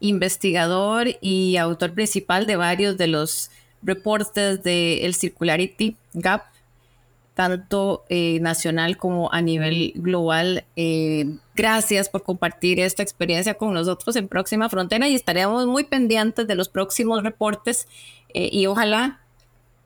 investigador 0.00 1.08
y 1.20 1.56
autor 1.58 1.94
principal 1.94 2.46
de 2.46 2.56
varios 2.56 2.96
de 2.98 3.06
los 3.06 3.50
reportes 3.82 4.62
del 4.62 5.14
Circularity 5.14 5.96
Gap, 6.12 6.42
tanto 7.36 8.06
eh, 8.08 8.38
nacional 8.40 8.96
como 8.96 9.30
a 9.30 9.42
nivel 9.42 9.92
global. 9.94 10.64
Eh, 10.74 11.36
gracias 11.54 12.08
por 12.08 12.22
compartir 12.22 12.80
esta 12.80 13.02
experiencia 13.02 13.52
con 13.52 13.74
nosotros 13.74 14.16
en 14.16 14.26
Próxima 14.26 14.70
Frontera 14.70 15.06
y 15.06 15.14
estaremos 15.14 15.66
muy 15.66 15.84
pendientes 15.84 16.46
de 16.46 16.54
los 16.54 16.70
próximos 16.70 17.22
reportes 17.22 17.88
eh, 18.32 18.48
y 18.50 18.64
ojalá 18.64 19.20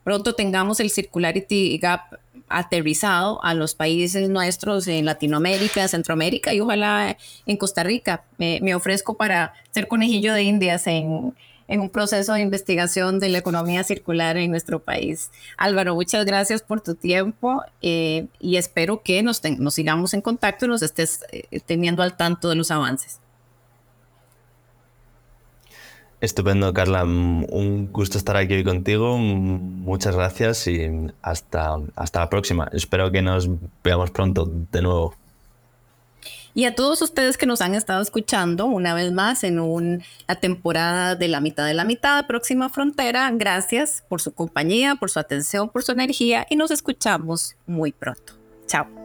pronto 0.04 0.34
tengamos 0.34 0.78
el 0.78 0.90
Circularity 0.90 1.76
Gap 1.78 2.20
aterrizado 2.48 3.42
a 3.42 3.52
los 3.54 3.74
países 3.74 4.28
nuestros 4.28 4.86
en 4.86 5.04
Latinoamérica, 5.04 5.88
Centroamérica 5.88 6.54
y 6.54 6.60
ojalá 6.60 7.16
en 7.46 7.56
Costa 7.56 7.82
Rica. 7.82 8.22
me 8.38 8.74
ofrezco 8.76 9.16
para 9.16 9.54
ser 9.72 9.88
conejillo 9.88 10.34
de 10.34 10.44
indias 10.44 10.86
en, 10.86 11.34
en 11.70 11.80
un 11.80 11.88
proceso 11.88 12.34
de 12.34 12.40
investigación 12.40 13.20
de 13.20 13.28
la 13.30 13.38
economía 13.38 13.84
circular 13.84 14.36
en 14.36 14.50
nuestro 14.50 14.80
país. 14.80 15.30
Álvaro, 15.56 15.94
muchas 15.94 16.26
gracias 16.26 16.62
por 16.62 16.80
tu 16.80 16.96
tiempo 16.96 17.62
eh, 17.80 18.26
y 18.40 18.56
espero 18.56 19.02
que 19.02 19.22
nos, 19.22 19.40
sigamos 19.70 20.12
en 20.12 20.20
contacto 20.20 20.66
y 20.66 20.68
nos 20.68 20.82
estés 20.82 21.20
eh, 21.30 21.60
teniendo 21.60 22.02
al 22.02 22.16
tanto 22.16 22.48
de 22.48 22.56
los 22.56 22.72
avances. 22.72 23.20
Estupendo, 26.20 26.74
Carla. 26.74 27.04
Un 27.04 27.88
gusto 27.92 28.18
estar 28.18 28.36
aquí 28.36 28.52
hoy 28.52 28.64
contigo. 28.64 29.16
Muchas 29.16 30.16
gracias 30.16 30.66
y 30.66 30.90
hasta, 31.22 31.76
hasta 31.94 32.20
la 32.20 32.28
próxima. 32.28 32.68
Espero 32.72 33.10
que 33.10 33.22
nos 33.22 33.48
veamos 33.82 34.10
pronto 34.10 34.44
de 34.44 34.82
nuevo. 34.82 35.14
Y 36.54 36.64
a 36.64 36.74
todos 36.74 37.00
ustedes 37.02 37.38
que 37.38 37.46
nos 37.46 37.60
han 37.60 37.74
estado 37.74 38.02
escuchando 38.02 38.66
una 38.66 38.94
vez 38.94 39.12
más 39.12 39.44
en 39.44 39.60
una 39.60 40.00
temporada 40.40 41.14
de 41.14 41.28
la 41.28 41.40
mitad 41.40 41.66
de 41.66 41.74
la 41.74 41.84
mitad, 41.84 42.26
próxima 42.26 42.68
frontera, 42.68 43.30
gracias 43.32 44.04
por 44.08 44.20
su 44.20 44.32
compañía, 44.32 44.96
por 44.96 45.10
su 45.10 45.18
atención, 45.18 45.68
por 45.68 45.82
su 45.82 45.92
energía 45.92 46.46
y 46.50 46.56
nos 46.56 46.70
escuchamos 46.70 47.56
muy 47.66 47.92
pronto. 47.92 48.34
Chao. 48.66 48.99